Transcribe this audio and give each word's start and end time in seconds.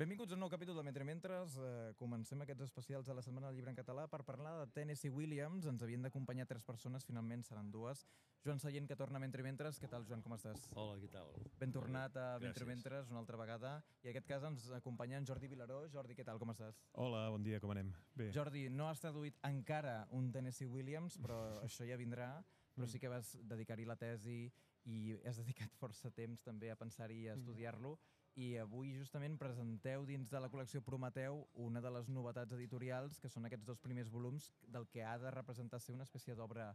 Benvinguts 0.00 0.32
a 0.32 0.36
un 0.38 0.40
nou 0.40 0.48
capítol 0.48 0.78
de 0.78 0.82
Mentre 0.86 1.04
Mentres. 1.04 1.58
Eh, 1.60 1.92
comencem 2.00 2.40
aquests 2.40 2.62
especials 2.64 3.04
de 3.10 3.12
la 3.12 3.20
Setmana 3.20 3.50
del 3.50 3.58
Llibre 3.58 3.68
en 3.74 3.76
Català 3.76 4.06
per 4.08 4.22
parlar 4.24 4.54
de 4.56 4.70
Tennessee 4.72 5.12
Williams. 5.12 5.66
Ens 5.68 5.82
havien 5.84 6.00
d'acompanyar 6.00 6.46
tres 6.48 6.64
persones, 6.64 7.04
finalment 7.04 7.42
seran 7.44 7.68
dues. 7.68 8.06
Joan 8.40 8.62
Sallent, 8.62 8.86
que 8.88 8.96
torna 8.96 9.20
a 9.20 9.20
Mentre 9.20 9.44
Mentres. 9.44 9.76
Què 9.76 9.90
tal, 9.92 10.06
Joan, 10.08 10.22
com 10.24 10.32
estàs? 10.32 10.62
Hola, 10.72 10.94
què 11.02 11.10
tal? 11.12 11.34
Ben 11.60 11.74
tornat 11.74 12.16
a 12.16 12.24
Gràcies. 12.30 12.46
Mentre 12.46 12.68
Mentres 12.70 13.10
una 13.12 13.20
altra 13.20 13.36
vegada. 13.36 13.74
I 14.00 14.08
en 14.08 14.14
aquest 14.14 14.30
cas 14.30 14.46
ens 14.48 14.70
acompanya 14.78 15.18
en 15.20 15.28
Jordi 15.28 15.50
Vilaró. 15.52 15.82
Jordi, 15.92 16.16
què 16.16 16.24
tal, 16.24 16.40
com 16.40 16.54
estàs? 16.54 16.80
Hola, 17.04 17.26
bon 17.34 17.44
dia, 17.44 17.60
com 17.60 17.74
anem? 17.74 17.92
Bé. 18.16 18.30
Jordi, 18.32 18.70
no 18.72 18.88
has 18.88 19.04
traduït 19.04 19.36
encara 19.50 20.06
un 20.16 20.32
Tennessee 20.32 20.70
Williams, 20.78 21.20
però 21.20 21.42
això 21.68 21.84
ja 21.84 22.00
vindrà. 22.00 22.38
Però 22.72 22.88
sí 22.88 23.02
que 23.02 23.12
vas 23.12 23.34
dedicar-hi 23.52 23.84
la 23.84 24.00
tesi 24.00 24.46
i 24.88 25.12
has 25.28 25.42
dedicat 25.42 25.76
força 25.76 26.08
temps 26.08 26.40
també 26.40 26.72
a 26.72 26.80
pensar-hi 26.80 27.26
i 27.26 27.28
a 27.28 27.36
estudiar-lo. 27.36 27.98
I 28.38 28.56
avui 28.62 28.92
justament 28.94 29.36
presenteu 29.38 30.04
dins 30.06 30.30
de 30.30 30.38
la 30.40 30.48
col·lecció 30.48 30.80
Prometeu 30.86 31.42
una 31.54 31.80
de 31.82 31.90
les 31.90 32.08
novetats 32.08 32.52
editorials, 32.54 33.18
que 33.20 33.28
són 33.28 33.44
aquests 33.48 33.66
dos 33.66 33.80
primers 33.82 34.08
volums 34.08 34.52
del 34.68 34.86
que 34.88 35.02
ha 35.04 35.16
de 35.18 35.30
representar 35.34 35.80
ser 35.80 35.94
una 35.96 36.04
espècie 36.06 36.34
d'obra 36.38 36.70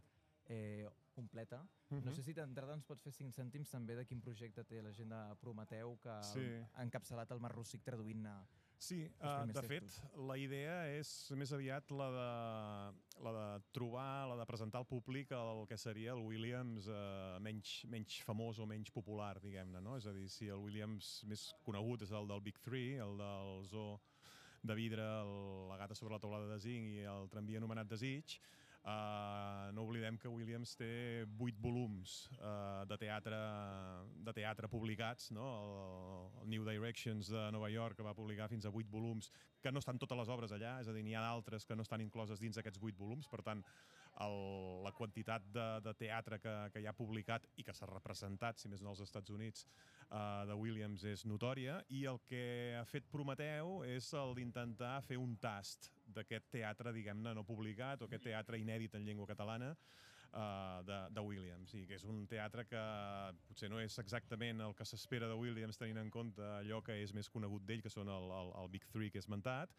eh, 0.48 0.86
completa. 1.14 1.62
No 1.90 2.12
sé 2.12 2.22
si 2.22 2.32
d'entrada 2.36 2.74
ens 2.76 2.84
pots 2.86 3.02
fer 3.02 3.10
cinc 3.12 3.32
cèntims 3.34 3.70
també 3.72 3.96
de 3.96 4.04
quin 4.06 4.20
projecte 4.20 4.62
té 4.64 4.82
la 4.82 4.92
gent 4.92 5.08
de 5.10 5.22
Prometeu, 5.40 5.96
que 6.02 6.22
Sí. 6.22 6.44
ha 6.74 6.82
encapçalat 6.84 7.30
el 7.32 7.40
Mar 7.40 7.52
Rússic 7.56 7.82
traduint-ne 7.82 8.36
Sí, 8.78 8.98
uh, 9.24 9.46
de 9.48 9.62
fet, 9.64 9.86
textos. 9.86 10.16
la 10.28 10.36
idea 10.36 10.74
és 10.92 11.10
més 11.40 11.52
aviat 11.56 11.90
la 11.96 12.08
de, 12.12 12.26
la 13.24 13.32
de 13.32 13.46
trobar, 13.72 14.26
la 14.28 14.36
de 14.36 14.46
presentar 14.48 14.82
al 14.82 14.88
públic 14.88 15.32
el 15.32 15.62
que 15.70 15.78
seria 15.80 16.12
el 16.12 16.20
Williams 16.20 16.90
uh, 16.92 17.38
menys, 17.42 17.78
menys 17.88 18.18
famós 18.26 18.60
o 18.60 18.66
menys 18.68 18.92
popular, 18.92 19.32
diguem-ne, 19.40 19.80
no? 19.80 19.96
És 19.96 20.06
a 20.06 20.12
dir, 20.12 20.28
si 20.32 20.50
el 20.52 20.60
Williams 20.60 21.22
més 21.30 21.48
conegut 21.64 22.04
és 22.04 22.12
el 22.12 22.28
del 22.28 22.44
Big 22.44 22.60
Three, 22.66 23.00
el 23.00 23.16
del 23.22 23.64
zoo 23.70 23.96
de 24.66 24.76
vidre, 24.76 25.08
el, 25.22 25.32
la 25.70 25.80
gata 25.80 25.96
sobre 25.96 26.16
la 26.16 26.20
taulada 26.20 26.52
de 26.52 26.60
zinc 26.60 26.92
i 26.98 27.08
el 27.08 27.30
tramvia 27.32 27.62
anomenat 27.62 27.88
Desig, 27.88 28.36
Uh, 28.86 29.72
no 29.74 29.82
oblidem 29.82 30.14
que 30.14 30.30
Williams 30.30 30.76
té 30.78 31.24
vuit 31.40 31.56
volums 31.58 32.12
uh, 32.36 32.84
de, 32.86 32.94
teatre, 33.02 33.38
de 34.28 34.34
teatre 34.36 34.68
publicats, 34.70 35.32
no? 35.34 35.46
el, 35.56 36.44
el 36.44 36.52
New 36.52 36.62
Directions 36.68 37.32
de 37.34 37.48
Nova 37.50 37.66
York, 37.72 37.98
va 38.06 38.14
publicar 38.14 38.46
fins 38.52 38.62
a 38.62 38.70
vuit 38.70 38.86
volums, 38.86 39.32
que 39.58 39.72
no 39.74 39.82
estan 39.82 39.98
totes 39.98 40.20
les 40.20 40.30
obres 40.30 40.54
allà, 40.54 40.76
és 40.84 40.86
a 40.86 40.94
dir, 40.94 41.02
n'hi 41.02 41.16
ha 41.18 41.24
d'altres 41.24 41.66
que 41.66 41.74
no 41.74 41.82
estan 41.82 42.04
incloses 42.04 42.38
dins 42.38 42.62
aquests 42.62 42.78
vuit 42.78 42.94
volums, 42.94 43.26
per 43.26 43.42
tant, 43.42 43.64
el, 44.22 44.38
la 44.86 44.94
quantitat 44.94 45.50
de, 45.50 45.66
de 45.82 45.96
teatre 45.98 46.38
que, 46.38 46.54
que 46.70 46.84
hi 46.84 46.86
ha 46.86 46.94
publicat 46.94 47.50
i 47.58 47.66
que 47.66 47.74
s'ha 47.74 47.90
representat, 47.90 48.62
si 48.62 48.70
més 48.70 48.86
no 48.86 48.94
als 48.94 49.02
Estats 49.02 49.34
Units, 49.34 49.66
uh, 50.12 50.46
de 50.46 50.54
Williams 50.62 51.02
és 51.10 51.26
notòria, 51.26 51.80
i 51.90 52.06
el 52.06 52.22
que 52.30 52.46
ha 52.78 52.86
fet 52.86 53.10
Prometeu 53.10 53.80
és 53.90 54.14
el 54.14 54.38
d'intentar 54.38 55.00
fer 55.10 55.18
un 55.18 55.34
tast 55.42 55.90
d'aquest 56.16 56.50
teatre, 56.52 56.92
diguem-ne, 56.96 57.34
no 57.36 57.44
publicat, 57.46 58.02
o 58.02 58.08
aquest 58.08 58.26
teatre 58.28 58.60
inèdit 58.60 58.96
en 58.96 59.06
llengua 59.06 59.28
catalana 59.28 59.72
uh, 59.74 60.82
de, 60.86 60.98
de 61.12 61.24
Williams, 61.28 61.74
i 61.78 61.84
que 61.88 61.98
és 61.98 62.06
un 62.08 62.24
teatre 62.30 62.66
que 62.70 62.82
potser 63.48 63.70
no 63.72 63.80
és 63.82 63.98
exactament 64.02 64.64
el 64.64 64.74
que 64.78 64.88
s'espera 64.88 65.30
de 65.30 65.38
Williams 65.38 65.80
tenint 65.80 66.02
en 66.02 66.10
compte 66.10 66.42
allò 66.58 66.82
que 66.84 66.98
és 67.04 67.14
més 67.16 67.30
conegut 67.32 67.66
d'ell, 67.68 67.84
que 67.84 67.92
són 67.92 68.12
el, 68.12 68.32
el, 68.40 68.52
el 68.62 68.74
Big 68.74 68.88
Three 68.92 69.12
que 69.12 69.22
he 69.22 69.26
esmentat, 69.26 69.72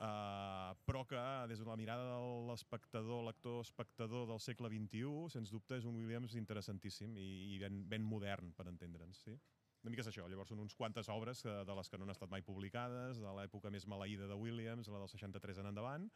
Uh, 0.00 0.72
però 0.88 1.02
que 1.04 1.20
des 1.50 1.58
de 1.60 1.66
la 1.68 1.74
mirada 1.76 2.06
de 2.08 2.20
l'espectador, 2.48 3.20
lector 3.26 3.58
espectador 3.60 4.22
del 4.30 4.38
segle 4.40 4.70
XXI, 4.72 5.26
sens 5.28 5.50
dubte 5.52 5.76
és 5.76 5.84
un 5.84 5.98
Williams 5.98 6.38
interessantíssim 6.40 7.18
i, 7.20 7.26
i 7.52 7.58
ben, 7.60 7.82
ben 7.90 8.06
modern, 8.08 8.54
per 8.56 8.64
entendre'ns, 8.70 9.20
sí? 9.26 9.34
Una 9.80 9.92
mica 9.94 10.04
és 10.04 10.10
això, 10.10 10.26
llavors 10.28 10.50
són 10.52 10.60
uns 10.60 10.76
quantes 10.76 11.08
obres 11.08 11.40
que, 11.40 11.52
de 11.64 11.74
les 11.78 11.88
que 11.88 11.98
no 11.98 12.04
han 12.04 12.12
estat 12.12 12.30
mai 12.32 12.44
publicades, 12.44 13.20
de 13.22 13.32
l'època 13.38 13.72
més 13.72 13.86
maleïda 13.88 14.28
de 14.28 14.36
Williams, 14.36 14.90
la 14.92 15.00
del 15.00 15.08
63 15.08 15.62
en 15.62 15.70
endavant, 15.70 16.08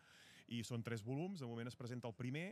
i 0.52 0.60
són 0.68 0.84
tres 0.84 1.04
volums, 1.04 1.40
de 1.40 1.48
moment 1.48 1.70
es 1.70 1.78
presenta 1.80 2.10
el 2.10 2.16
primer, 2.18 2.50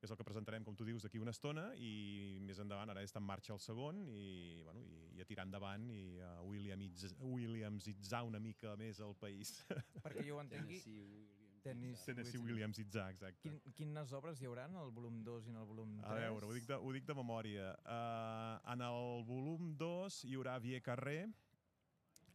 que 0.00 0.08
és 0.08 0.14
el 0.14 0.18
que 0.18 0.24
presentarem, 0.26 0.64
com 0.64 0.74
tu 0.74 0.86
dius, 0.88 1.04
d'aquí 1.04 1.20
una 1.20 1.34
estona, 1.34 1.68
i 1.76 2.40
més 2.42 2.58
endavant 2.62 2.90
ara 2.90 3.04
està 3.04 3.20
en 3.20 3.28
marxa 3.28 3.52
el 3.54 3.60
segon, 3.62 4.06
i, 4.08 4.62
bueno, 4.64 4.82
i, 4.82 5.10
i 5.18 5.22
a 5.22 5.28
tirar 5.28 5.44
endavant, 5.46 5.84
i 5.92 6.16
uh, 6.18 6.38
Williams, 6.48 7.04
Williamsitzar 7.20 8.24
una 8.26 8.40
mica 8.42 8.74
més 8.80 9.02
el 9.04 9.14
país. 9.20 9.60
perquè 10.00 10.24
jo 10.26 10.40
ho 10.40 10.42
entengui. 10.42 10.80
Tennessee 10.80 11.04
Williams. 11.04 11.39
Tennis, 11.62 12.02
Tennessee 12.04 12.40
Williamsitzar, 12.40 13.10
exacte. 13.12 13.42
Quin, 13.44 13.58
quines 13.76 14.12
obres 14.16 14.40
hi 14.40 14.48
haurà 14.48 14.66
en 14.70 14.76
el 14.80 14.90
volum 14.96 15.20
2 15.26 15.48
i 15.48 15.52
en 15.52 15.60
el 15.60 15.68
volum 15.68 15.96
3? 16.00 16.08
A 16.10 16.18
veure, 16.18 16.48
ho 16.48 16.56
dic 16.56 16.66
de, 16.68 16.78
ho 16.78 16.92
dic 16.96 17.06
de 17.08 17.16
memòria. 17.16 17.70
Uh, 17.84 18.56
en 18.74 18.84
el 18.86 19.24
volum 19.28 19.72
2 19.80 20.20
hi 20.28 20.36
haurà 20.38 20.58
Vie 20.64 20.80
Carrer, 20.84 21.24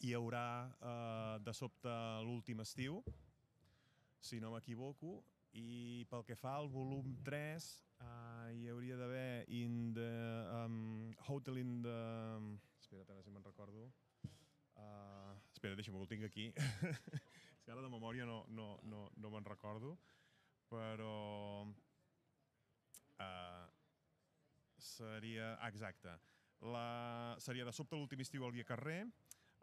hi 0.06 0.13
haurà 0.18 0.47
uh, 0.68 1.38
de 1.44 1.53
sobte 1.56 1.96
l'últim 2.28 2.62
estiu, 2.66 3.02
si 4.22 4.41
no 4.41 4.53
m'equivoco, 4.53 5.18
i 5.56 6.06
pel 6.12 6.25
que 6.28 6.36
fa 6.36 6.57
al 6.59 6.69
volum 6.72 7.13
3 7.25 7.68
uh, 8.02 8.50
hi 8.52 8.68
hauria 8.72 8.97
d'haver 9.00 9.46
in 9.47 9.94
the 9.96 10.12
um, 10.52 11.13
Hotel 11.28 11.62
in 11.62 11.81
the... 11.86 12.00
Espera't, 12.81 13.09
ara 13.09 13.24
si 13.24 13.31
me'n 13.34 13.46
recordo. 13.46 13.90
Uh, 14.75 15.34
espera, 15.56 15.78
deixa'm, 15.80 15.96
que 15.96 16.03
ho 16.03 16.09
tinc 16.12 16.28
aquí. 16.28 16.52
Que 17.65 17.73
ara 17.73 17.81
de 17.81 17.89
memòria 17.89 18.27
no, 18.29 18.43
no, 18.53 18.75
no, 18.85 19.07
no 19.17 19.31
me'n 19.33 19.47
recordo, 19.47 19.95
però... 20.69 21.65
Uh, 23.15 23.65
seria... 24.77 25.55
Exacte. 25.67 26.13
La, 26.61 27.35
seria 27.41 27.65
de 27.65 27.73
sobte 27.75 27.97
l'últim 27.97 28.21
estiu 28.23 28.45
al 28.45 28.53
Via 28.55 28.65
Carrer, 28.67 29.01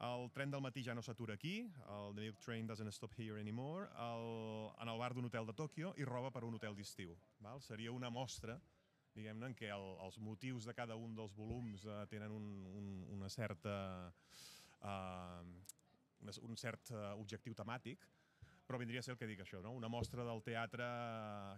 el 0.03 0.27
tren 0.35 0.51
del 0.51 0.63
matí 0.65 0.83
ja 0.83 0.97
no 0.99 1.03
s'atura 1.05 1.37
aquí, 1.39 1.61
el 1.95 2.15
The 2.17 2.25
Milk 2.25 2.43
Train 2.43 2.67
doesn't 2.67 2.91
stop 2.93 3.15
here 3.15 3.39
anymore, 3.41 3.87
el, 4.03 4.29
en 4.83 4.91
el 4.91 4.99
bar 4.99 5.13
d'un 5.15 5.29
hotel 5.31 5.47
de 5.47 5.55
Tòquio 5.55 5.95
i 5.97 6.07
roba 6.09 6.33
per 6.35 6.43
un 6.45 6.59
hotel 6.59 6.75
d'estiu. 6.75 7.15
Seria 7.63 7.95
una 7.95 8.11
mostra 8.11 8.59
diguem-ne, 9.17 9.51
en 9.51 9.57
què 9.57 9.69
el, 9.73 9.87
els 10.05 10.19
motius 10.25 10.67
de 10.69 10.75
cada 10.77 10.97
un 10.97 11.15
dels 11.17 11.35
volums 11.37 11.85
uh, 11.85 12.03
tenen 12.11 12.33
un, 12.33 12.49
un, 12.73 12.91
una 13.19 13.31
certa... 13.33 13.75
Uh, 14.81 15.45
un, 16.23 16.33
un 16.49 16.57
cert 16.57 16.93
uh, 16.95 17.13
objectiu 17.21 17.55
temàtic, 17.59 18.07
però 18.67 18.79
vindria 18.81 19.03
a 19.03 19.05
ser 19.05 19.13
el 19.15 19.21
que 19.21 19.29
dic 19.29 19.43
això, 19.45 19.61
no? 19.65 19.75
una 19.77 19.91
mostra 19.93 20.25
del 20.25 20.43
teatre 20.47 20.87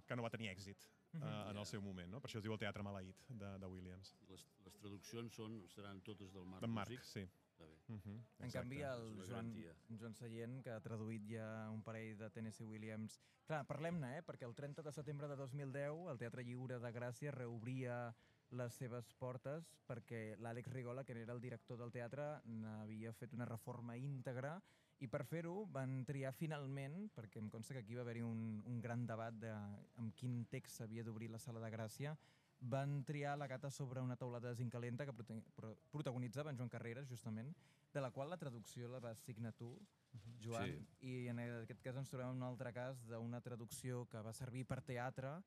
que 0.09 0.17
no 0.17 0.25
va 0.25 0.33
tenir 0.33 0.51
èxit 0.51 0.89
uh, 1.21 1.51
en 1.53 1.61
el 1.61 1.67
seu 1.69 1.83
moment. 1.85 2.11
No? 2.11 2.21
Per 2.23 2.31
això 2.31 2.41
es 2.41 2.47
diu 2.47 2.55
el 2.57 2.61
teatre 2.63 2.85
maleït 2.87 3.25
de, 3.29 3.55
de 3.61 3.71
Williams. 3.71 4.15
I 4.25 4.33
Les, 4.33 4.47
les 4.67 4.77
traduccions 4.81 5.41
són, 5.41 5.61
seran 5.75 6.01
totes 6.07 6.33
del 6.35 6.49
Marc 6.49 6.65
D'en 6.65 6.75
Marc, 6.75 6.95
Rússic? 6.97 7.13
sí. 7.13 7.43
Està 7.55 7.69
bé. 7.71 7.77
Uh 7.95 8.01
-huh. 8.01 8.17
En 8.45 8.51
canvi, 8.51 8.81
el 8.83 9.23
Joan. 9.29 9.53
Joan 10.01 10.15
Sallent, 10.15 10.63
que 10.63 10.71
ha 10.71 10.81
traduït 10.81 11.23
ja 11.31 11.71
un 11.71 11.83
parell 11.83 12.17
de 12.19 12.31
Tennessee 12.31 12.67
Williams... 12.67 13.21
Clar, 13.47 13.65
parlem-ne, 13.67 14.19
eh? 14.19 14.23
perquè 14.23 14.47
el 14.47 14.55
30 14.55 14.83
de 14.83 14.93
setembre 14.93 15.29
de 15.29 15.37
2010 15.37 16.09
el 16.11 16.19
Teatre 16.19 16.43
Lliure 16.43 16.79
de 16.81 16.93
Gràcia 16.93 17.31
reobria 17.31 18.15
les 18.55 18.75
seves 18.79 19.11
portes 19.19 19.67
perquè 19.89 20.37
l'Àlex 20.39 20.71
Rigola, 20.73 21.05
que 21.05 21.13
era 21.17 21.33
el 21.35 21.41
director 21.43 21.79
del 21.79 21.93
teatre, 21.93 22.41
n'havia 22.47 23.13
fet 23.13 23.35
una 23.35 23.47
reforma 23.49 23.97
íntegra 23.97 24.61
i 25.03 25.09
per 25.11 25.25
fer-ho 25.27 25.65
van 25.75 26.05
triar 26.07 26.33
finalment, 26.33 27.11
perquè 27.15 27.41
em 27.43 27.51
consta 27.51 27.75
que 27.75 27.83
aquí 27.83 27.97
va 27.99 28.03
haver-hi 28.07 28.23
un, 28.23 28.63
un 28.71 28.81
gran 28.81 29.05
debat 29.07 29.35
de 29.35 29.51
amb 29.51 30.15
quin 30.17 30.45
text 30.51 30.79
s'havia 30.79 31.05
d'obrir 31.05 31.31
la 31.31 31.39
sala 31.43 31.61
de 31.61 31.71
Gràcia, 31.75 32.15
van 32.61 33.03
triar 33.05 33.35
la 33.37 33.49
gata 33.51 33.71
sobre 33.71 34.01
una 34.01 34.17
taulada 34.17 34.49
de 34.49 34.55
zinc 34.57 34.73
calenta 34.73 35.05
que 35.05 35.13
protagonitzava 35.91 36.51
en 36.51 36.57
Joan 36.57 36.71
Carreras, 36.73 37.09
justament, 37.11 37.51
de 37.93 38.01
la 38.01 38.11
qual 38.11 38.31
la 38.31 38.39
traducció 38.39 38.89
la 38.89 39.01
vas 39.01 39.19
signar 39.21 39.53
tu, 39.53 39.75
Joan, 40.41 40.71
Sí. 40.71 41.09
i 41.11 41.29
en 41.29 41.41
aquest 41.41 41.83
cas 41.83 41.97
ens 41.97 42.09
trobem 42.09 42.31
en 42.31 42.37
un 42.39 42.47
altre 42.47 42.73
cas 42.73 43.03
d'una 43.11 43.41
traducció 43.43 44.07
que 44.09 44.23
va 44.23 44.33
servir 44.33 44.65
per 44.65 44.81
teatre 44.81 45.43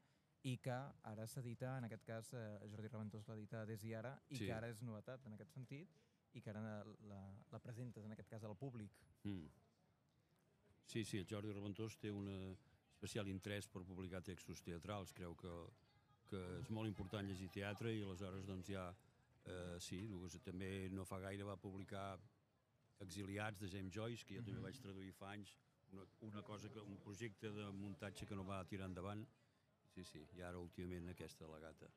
i 0.47 0.57
que 0.63 0.75
ara 1.11 1.25
s'edita, 1.27 1.73
en 1.77 1.87
aquest 1.87 2.05
cas 2.07 2.33
eh, 2.37 2.43
Jordi 2.71 2.87
Raventós 2.87 3.27
l'edita 3.27 3.65
des 3.67 3.83
i 3.83 3.93
ara, 3.97 4.13
i 4.29 4.37
Sí. 4.37 4.45
que 4.45 4.53
ara 4.53 4.69
és 4.71 4.81
novetat 4.81 5.25
en 5.25 5.33
aquest 5.35 5.51
sentit, 5.51 5.89
i 6.33 6.41
que 6.41 6.51
ara 6.53 6.61
la, 7.09 7.21
la 7.51 7.59
presentes, 7.59 8.05
en 8.05 8.13
aquest 8.15 8.29
cas, 8.29 8.43
al 8.43 8.55
públic. 8.55 8.91
Mm. 9.23 9.47
Sí, 10.87 11.03
sí, 11.03 11.17
el 11.19 11.27
Jordi 11.27 11.51
Reventós 11.51 11.97
té 11.99 12.11
un 12.11 12.29
especial 12.93 13.27
interès 13.27 13.67
per 13.67 13.83
publicar 13.83 14.21
textos 14.23 14.61
teatrals. 14.63 15.11
Creu 15.13 15.35
que, 15.35 15.53
que 16.29 16.41
és 16.61 16.69
molt 16.73 16.87
important 16.87 17.27
llegir 17.27 17.49
teatre 17.53 17.91
i 17.93 18.03
aleshores 18.05 18.45
doncs 18.47 18.71
ja, 18.71 18.87
eh, 19.45 19.75
sí, 19.83 20.05
doncs, 20.07 20.39
també 20.45 20.89
no 20.93 21.05
fa 21.05 21.19
gaire 21.19 21.43
va 21.43 21.57
publicar 21.59 22.17
Exiliats 23.03 23.59
de 23.61 23.67
James 23.69 23.93
Joyce, 23.93 24.25
que 24.25 24.39
jo 24.39 24.45
també 24.45 24.63
vaig 24.63 24.79
traduir 24.81 25.11
fa 25.13 25.33
anys, 25.35 25.51
una, 25.91 26.07
una 26.25 26.41
cosa 26.41 26.69
que, 26.69 26.79
un 26.81 26.97
projecte 27.03 27.51
de 27.53 27.67
muntatge 27.71 28.25
que 28.25 28.35
no 28.35 28.47
va 28.47 28.63
tirar 28.65 28.87
endavant. 28.89 29.27
Sí, 29.97 30.03
sí, 30.05 30.19
i 30.37 30.43
ara 30.45 30.59
últimament 30.61 31.09
aquesta 31.09 31.47
la 31.49 31.57
gata. 31.57 31.87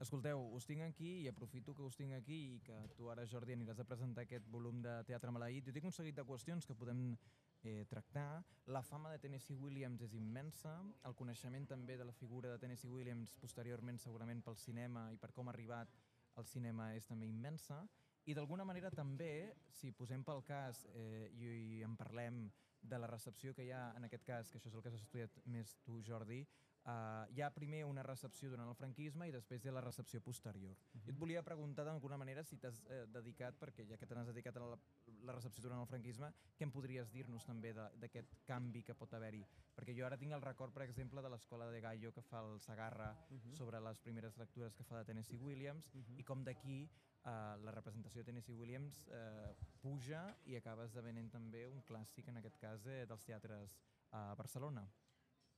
Escolteu, 0.00 0.38
us 0.54 0.68
tinc 0.68 0.84
aquí 0.84 1.08
i 1.24 1.26
aprofito 1.28 1.74
que 1.74 1.82
us 1.82 1.96
tinc 1.98 2.14
aquí 2.14 2.36
i 2.52 2.60
que 2.62 2.76
tu 2.94 3.08
ara, 3.10 3.24
Jordi, 3.26 3.56
aniràs 3.56 3.82
a 3.82 3.86
presentar 3.88 4.22
aquest 4.22 4.46
volum 4.54 4.78
de 4.84 4.92
Teatre 5.08 5.32
Maleït. 5.34 5.66
Jo 5.66 5.74
tinc 5.74 5.88
un 5.90 5.96
seguit 5.96 6.14
de 6.14 6.24
qüestions 6.28 6.68
que 6.68 6.76
podem 6.78 7.02
eh, 7.10 7.82
tractar. 7.90 8.44
La 8.70 8.84
fama 8.86 9.10
de 9.10 9.18
Tennessee 9.18 9.58
Williams 9.58 10.06
és 10.06 10.14
immensa, 10.14 10.76
el 11.10 11.18
coneixement 11.18 11.66
també 11.74 11.98
de 11.98 12.06
la 12.06 12.14
figura 12.14 12.54
de 12.54 12.62
Tennessee 12.62 12.92
Williams 12.94 13.34
posteriorment 13.42 13.98
segurament 13.98 14.46
pel 14.46 14.56
cinema 14.62 15.08
i 15.10 15.18
per 15.18 15.32
com 15.34 15.50
ha 15.50 15.56
arribat 15.56 15.98
al 16.38 16.46
cinema 16.46 16.92
és 16.94 17.10
també 17.10 17.26
immensa, 17.26 17.82
I 18.28 18.34
d'alguna 18.36 18.66
manera 18.68 18.90
també, 18.92 19.56
si 19.72 19.90
posem 19.96 20.22
pel 20.22 20.42
cas 20.44 20.84
eh, 20.92 21.30
i, 21.32 21.46
i 21.78 21.78
en 21.82 21.96
parlem 21.96 22.44
de 22.80 22.98
la 23.00 23.08
recepció 23.08 23.54
que 23.56 23.64
hi 23.64 23.70
ha 23.72 23.90
en 23.96 24.04
aquest 24.06 24.26
cas, 24.26 24.50
que 24.50 24.60
això 24.60 24.68
és 24.68 24.76
el 24.76 24.82
que 24.84 24.92
has 24.92 24.98
estudiat 25.00 25.38
més 25.48 25.72
tu, 25.84 26.00
Jordi, 26.04 26.44
Uh, 26.80 27.26
hi 27.36 27.42
ha 27.44 27.50
primer 27.52 27.82
una 27.84 28.02
recepció 28.02 28.48
durant 28.48 28.68
el 28.70 28.76
franquisme 28.78 29.26
i 29.28 29.32
després 29.34 29.60
hi 29.62 29.68
ha 29.68 29.74
la 29.76 29.82
recepció 29.84 30.20
posterior. 30.24 30.72
Uh 30.72 30.94
-huh. 30.94 31.04
Jo 31.04 31.12
et 31.12 31.18
volia 31.18 31.42
preguntar 31.42 31.84
d'alguna 31.84 32.16
manera 32.16 32.42
si 32.42 32.56
t'has 32.56 32.82
eh, 32.88 33.06
dedicat, 33.06 33.54
perquè 33.60 33.86
ja 33.86 33.98
que 33.98 34.06
te 34.06 34.14
n'has 34.14 34.26
dedicat 34.26 34.56
a 34.56 34.60
la, 34.60 34.78
la 35.22 35.32
recepció 35.32 35.62
durant 35.62 35.80
el 35.80 35.86
franquisme, 35.86 36.32
què 36.56 36.62
em 36.62 36.70
podries 36.70 37.12
dir-nos 37.12 37.44
també 37.44 37.74
d'aquest 37.74 38.34
canvi 38.46 38.82
que 38.82 38.94
pot 38.94 39.12
haver-hi? 39.12 39.46
Perquè 39.76 39.94
jo 39.94 40.06
ara 40.06 40.16
tinc 40.16 40.32
el 40.32 40.42
record, 40.42 40.72
per 40.72 40.82
exemple, 40.82 41.20
de 41.20 41.28
l'escola 41.28 41.70
de 41.70 41.80
Gallo 41.80 42.12
que 42.12 42.22
fa 42.22 42.40
el 42.40 42.60
Sagarra 42.60 43.26
uh 43.30 43.36
-huh. 43.36 43.54
sobre 43.54 43.80
les 43.80 43.98
primeres 43.98 44.36
lectures 44.38 44.74
que 44.74 44.84
fa 44.84 44.98
de 44.98 45.04
Tennessee 45.04 45.38
Williams 45.38 45.94
uh 45.94 46.00
-huh. 46.00 46.18
i 46.18 46.24
com 46.24 46.44
d'aquí 46.44 46.90
Uh, 47.20 47.60
la 47.60 47.70
representació 47.70 48.22
de 48.22 48.24
Tennessee 48.24 48.54
Williams 48.56 49.02
uh, 49.12 49.52
puja 49.82 50.22
i 50.48 50.54
acaba 50.56 50.86
esdevenint 50.86 51.28
també 51.30 51.66
un 51.68 51.82
clàssic, 51.84 52.28
en 52.28 52.38
aquest 52.40 52.56
cas, 52.56 52.86
eh, 52.86 53.04
dels 53.04 53.26
teatres 53.28 53.76
a 54.16 54.34
Barcelona. 54.38 54.86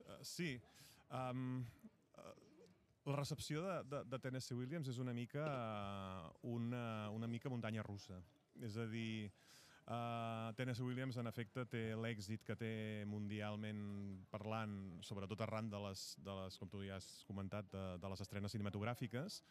Uh, 0.00 0.16
sí, 0.26 0.60
Um, 1.12 1.62
la 3.04 3.16
recepció 3.16 3.62
de, 3.62 3.78
de, 3.90 4.04
de 4.08 4.18
Tennessee 4.22 4.56
Williams 4.56 4.88
és 4.88 4.98
una 5.02 5.12
mica 5.12 5.44
una, 6.46 7.10
una 7.10 7.28
mica 7.28 7.50
muntanya 7.50 7.82
russa. 7.82 8.20
És 8.62 8.76
a 8.78 8.86
dir, 8.86 9.30
uh, 9.88 10.52
Tennessee 10.56 10.86
Williams 10.86 11.18
en 11.18 11.28
efecte 11.30 11.66
té 11.68 11.82
l'èxit 11.98 12.44
que 12.46 12.56
té 12.58 12.72
mundialment 13.10 13.82
parlant, 14.30 14.76
sobretot 15.02 15.42
arran 15.42 15.70
de 15.72 15.82
les, 15.88 16.06
de 16.22 16.38
les 16.42 16.58
com 16.60 16.70
tu 16.70 16.84
ja 16.86 17.00
has 17.00 17.10
comentat, 17.28 17.68
de, 17.74 17.84
de 17.98 18.12
les 18.12 18.24
estrenes 18.24 18.54
cinematogràfiques, 18.54 19.42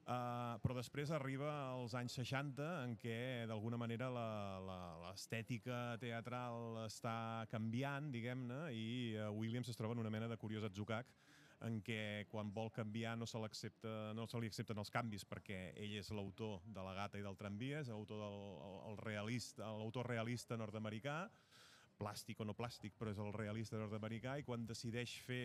Uh, 0.00 0.56
però 0.64 0.74
després 0.74 1.12
arriba 1.14 1.50
als 1.70 1.92
anys 1.94 2.16
60 2.18 2.64
en 2.86 2.96
què 2.98 3.44
d'alguna 3.46 3.78
manera 3.78 4.08
l'estètica 4.10 5.98
teatral 6.02 6.80
està 6.86 7.46
canviant, 7.52 8.08
diguem-ne, 8.10 8.62
i 8.74 8.88
uh, 9.14 9.28
Williams 9.36 9.70
es 9.70 9.78
troba 9.78 9.94
en 9.94 10.02
una 10.02 10.10
mena 10.10 10.26
de 10.26 10.40
curiós 10.40 10.66
atzucac 10.66 11.12
en 11.66 11.80
què 11.84 12.26
quan 12.30 12.50
vol 12.56 12.70
canviar 12.72 13.16
no 13.20 13.26
se, 13.28 13.38
no 14.16 14.26
se 14.26 14.40
li 14.40 14.48
accepten 14.48 14.80
els 14.80 14.92
canvis 14.92 15.26
perquè 15.28 15.58
ell 15.76 15.98
és 16.00 16.08
l'autor 16.16 16.60
de 16.64 16.84
La 16.84 16.94
gata 16.96 17.20
i 17.20 17.24
del 17.24 17.36
tramvia, 17.36 17.82
és 17.84 17.90
l'autor 17.92 18.22
del 18.22 18.38
el 18.90 18.96
realista, 19.04 19.68
l'autor 19.68 20.08
realista 20.08 20.56
nord-americà, 20.56 21.18
plàstic 22.00 22.40
o 22.40 22.46
no 22.48 22.56
plàstic, 22.56 22.96
però 22.96 23.12
és 23.12 23.20
el 23.20 23.34
realista 23.36 23.76
nord-americà, 23.76 24.38
i 24.40 24.46
quan 24.46 24.64
decideix 24.66 25.18
fer 25.26 25.44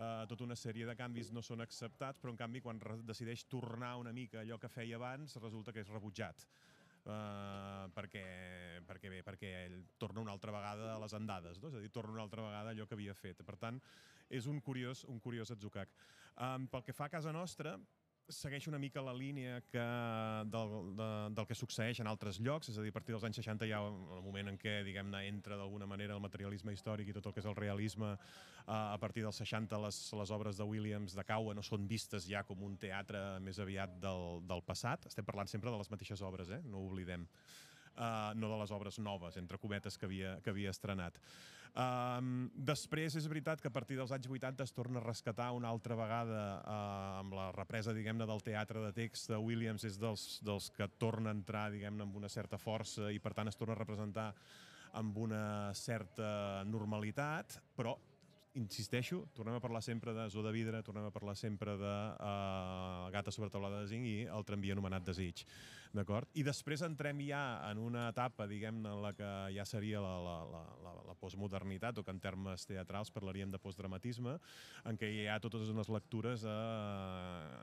eh, 0.00 0.24
tota 0.28 0.46
una 0.46 0.56
sèrie 0.56 0.88
de 0.88 0.96
canvis 0.96 1.30
no 1.36 1.42
són 1.44 1.62
acceptats, 1.64 2.20
però 2.20 2.32
en 2.32 2.40
canvi 2.40 2.62
quan 2.64 2.80
decideix 3.06 3.44
tornar 3.52 3.96
una 4.00 4.12
mica 4.16 4.40
allò 4.40 4.58
que 4.58 4.72
feia 4.72 4.96
abans 4.96 5.36
resulta 5.42 5.72
que 5.72 5.84
és 5.84 5.92
rebutjat. 5.92 6.46
Uh, 7.00 7.86
perquè, 7.96 8.22
perquè 8.84 9.08
bé, 9.08 9.22
perquè 9.24 9.50
ell 9.64 9.78
torna 9.96 10.20
una 10.20 10.34
altra 10.34 10.52
vegada 10.52 10.90
a 10.92 10.98
les 11.00 11.14
andades, 11.16 11.56
no? 11.62 11.70
és 11.70 11.78
a 11.78 11.80
dir, 11.80 11.88
torna 11.88 12.12
una 12.12 12.26
altra 12.26 12.44
vegada 12.44 12.74
allò 12.74 12.84
que 12.84 12.92
havia 12.92 13.14
fet. 13.16 13.40
Per 13.46 13.56
tant, 13.56 13.78
és 14.28 14.44
un 14.50 14.58
curiós, 14.60 15.06
un 15.08 15.16
curiós 15.18 15.48
atzucac. 15.54 15.94
Um, 16.36 16.66
pel 16.68 16.84
que 16.84 16.92
fa 16.92 17.08
a 17.08 17.14
casa 17.14 17.32
nostra, 17.32 17.78
segueix 18.34 18.66
una 18.70 18.78
mica 18.78 19.02
la 19.04 19.14
línia 19.16 19.60
que 19.70 19.84
del, 20.52 20.74
de, 20.98 21.08
del 21.36 21.48
que 21.48 21.56
succeeix 21.58 22.00
en 22.02 22.10
altres 22.10 22.40
llocs, 22.40 22.70
és 22.72 22.78
a 22.78 22.84
dir, 22.84 22.92
a 22.92 22.96
partir 22.96 23.14
dels 23.14 23.26
anys 23.28 23.40
60 23.42 23.68
hi 23.68 23.74
ha 23.76 23.80
el 23.86 24.22
moment 24.24 24.52
en 24.52 24.58
què, 24.60 24.80
diguem-ne, 24.86 25.22
entra 25.28 25.58
d'alguna 25.60 25.88
manera 25.90 26.16
el 26.16 26.22
materialisme 26.24 26.74
històric 26.76 27.10
i 27.10 27.16
tot 27.16 27.30
el 27.30 27.36
que 27.36 27.42
és 27.44 27.50
el 27.50 27.58
realisme. 27.58 28.16
a 28.70 28.98
partir 29.00 29.22
dels 29.24 29.36
60 29.40 29.78
les, 29.82 29.96
les 30.12 30.30
obres 30.30 30.56
de 30.56 30.64
Williams 30.64 31.14
de 31.16 31.24
Caua 31.24 31.54
no 31.54 31.62
són 31.62 31.88
vistes 31.88 32.26
ja 32.28 32.44
com 32.44 32.62
un 32.62 32.76
teatre 32.76 33.40
més 33.40 33.58
aviat 33.58 33.98
del, 34.00 34.44
del 34.46 34.62
passat. 34.62 35.06
Estem 35.06 35.24
parlant 35.24 35.48
sempre 35.48 35.70
de 35.70 35.78
les 35.78 35.90
mateixes 35.90 36.22
obres, 36.22 36.50
eh? 36.50 36.60
no 36.64 36.78
ho 36.78 36.86
oblidem 36.86 37.26
uh, 37.96 38.34
no 38.36 38.50
de 38.50 38.58
les 38.60 38.70
obres 38.70 38.98
noves, 38.98 39.36
entre 39.36 39.58
cometes, 39.58 39.98
que 39.98 40.06
havia, 40.06 40.36
que 40.44 40.50
havia 40.50 40.70
estrenat. 40.70 41.18
Um, 41.70 42.48
després 42.66 43.14
és 43.14 43.28
veritat 43.30 43.60
que 43.62 43.70
a 43.70 43.74
partir 43.74 43.94
dels 43.98 44.10
anys 44.10 44.26
80 44.26 44.64
es 44.64 44.72
torna 44.74 44.98
a 44.98 45.04
rescatar 45.04 45.52
una 45.54 45.70
altra 45.70 45.94
vegada 45.94 46.40
uh, 46.58 47.20
amb 47.20 47.36
la 47.38 47.50
represa, 47.54 47.94
diguem-ne, 47.94 48.26
del 48.26 48.42
teatre 48.42 48.82
de 48.82 48.90
text 48.96 49.30
de 49.30 49.38
Williams, 49.38 49.84
és 49.86 50.00
dels, 50.00 50.24
dels 50.46 50.70
que 50.74 50.88
torna 50.98 51.30
a 51.30 51.36
entrar, 51.38 51.68
diguem-ne, 51.70 52.08
amb 52.08 52.18
una 52.18 52.30
certa 52.32 52.58
força 52.58 53.12
i 53.14 53.22
per 53.22 53.34
tant 53.38 53.48
es 53.48 53.58
torna 53.60 53.78
a 53.78 53.80
representar 53.80 54.32
amb 54.98 55.18
una 55.22 55.44
certa 55.78 56.64
normalitat, 56.66 57.60
però 57.78 57.94
insisteixo, 58.58 59.24
tornem 59.34 59.54
a 59.54 59.62
parlar 59.62 59.82
sempre 59.82 60.12
de 60.12 60.28
Zo 60.30 60.42
de 60.42 60.52
Vidre, 60.52 60.82
tornem 60.82 61.04
a 61.06 61.12
parlar 61.14 61.36
sempre 61.36 61.76
de 61.78 61.96
uh, 62.18 63.10
Gata 63.14 63.30
sobre 63.30 63.50
taulada 63.50 63.82
de 63.82 63.90
zinc 63.92 64.06
i 64.06 64.16
el 64.26 64.46
tramvia 64.46 64.74
anomenat 64.74 65.06
Desig. 65.06 65.44
D'acord? 65.90 66.28
I 66.38 66.44
després 66.46 66.84
entrem 66.86 67.18
ja 67.26 67.40
en 67.66 67.78
una 67.82 68.04
etapa, 68.12 68.46
diguem-ne, 68.46 68.92
en 68.92 69.00
la 69.02 69.10
que 69.14 69.28
ja 69.56 69.64
seria 69.66 69.98
la, 70.02 70.12
la, 70.22 70.34
la, 70.46 70.60
la, 70.84 70.92
la 71.08 71.16
postmodernitat, 71.18 71.98
o 71.98 72.04
que 72.06 72.14
en 72.14 72.20
termes 72.22 72.62
teatrals 72.68 73.10
parlaríem 73.10 73.50
de 73.50 73.58
postdramatisme, 73.58 74.36
en 74.86 75.00
què 75.00 75.10
hi 75.10 75.24
ha 75.26 75.40
totes 75.42 75.72
unes 75.72 75.90
lectures 75.90 76.44
eh, 76.46 76.52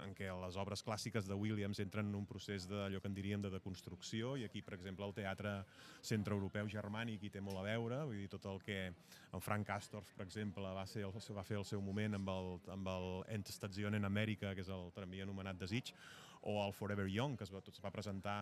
en 0.04 0.16
què 0.18 0.28
les 0.44 0.60
obres 0.60 0.84
clàssiques 0.84 1.30
de 1.30 1.38
Williams 1.40 1.80
entren 1.80 2.12
en 2.12 2.20
un 2.20 2.28
procés 2.28 2.68
d'allò 2.68 3.00
que 3.00 3.08
en 3.08 3.16
diríem 3.16 3.46
de 3.46 3.54
deconstrucció, 3.54 4.36
i 4.36 4.44
aquí, 4.44 4.60
per 4.60 4.76
exemple, 4.76 5.08
el 5.08 5.16
teatre 5.16 5.62
centreeuropeu 6.04 6.68
germànic 6.68 7.24
hi 7.24 7.32
té 7.32 7.44
molt 7.44 7.64
a 7.64 7.66
veure, 7.70 8.04
vull 8.12 8.20
dir, 8.20 8.28
tot 8.36 8.50
el 8.52 8.60
que 8.60 8.82
en 8.92 9.44
Frank 9.44 9.72
Castorf, 9.72 10.12
per 10.20 10.28
exemple, 10.28 10.68
va, 10.76 10.84
ser 10.90 11.04
el, 11.08 11.16
va 11.36 11.44
fer 11.48 11.58
el 11.60 11.66
seu 11.68 11.82
moment 11.84 12.18
amb 12.18 12.32
el, 12.34 12.54
amb 12.74 12.88
el 12.92 13.10
Endstation 13.38 13.98
en 13.98 14.08
Amèrica, 14.08 14.54
que 14.56 14.66
és 14.66 14.72
el 14.74 14.90
tramvia 14.96 15.28
anomenat 15.28 15.60
Desig, 15.60 15.94
o 16.42 16.58
el 16.64 16.74
Forever 16.74 17.08
Young, 17.12 17.38
que 17.38 17.46
es 17.48 17.52
va, 17.54 17.62
es 17.66 17.84
va 17.84 17.92
presentar, 17.92 18.40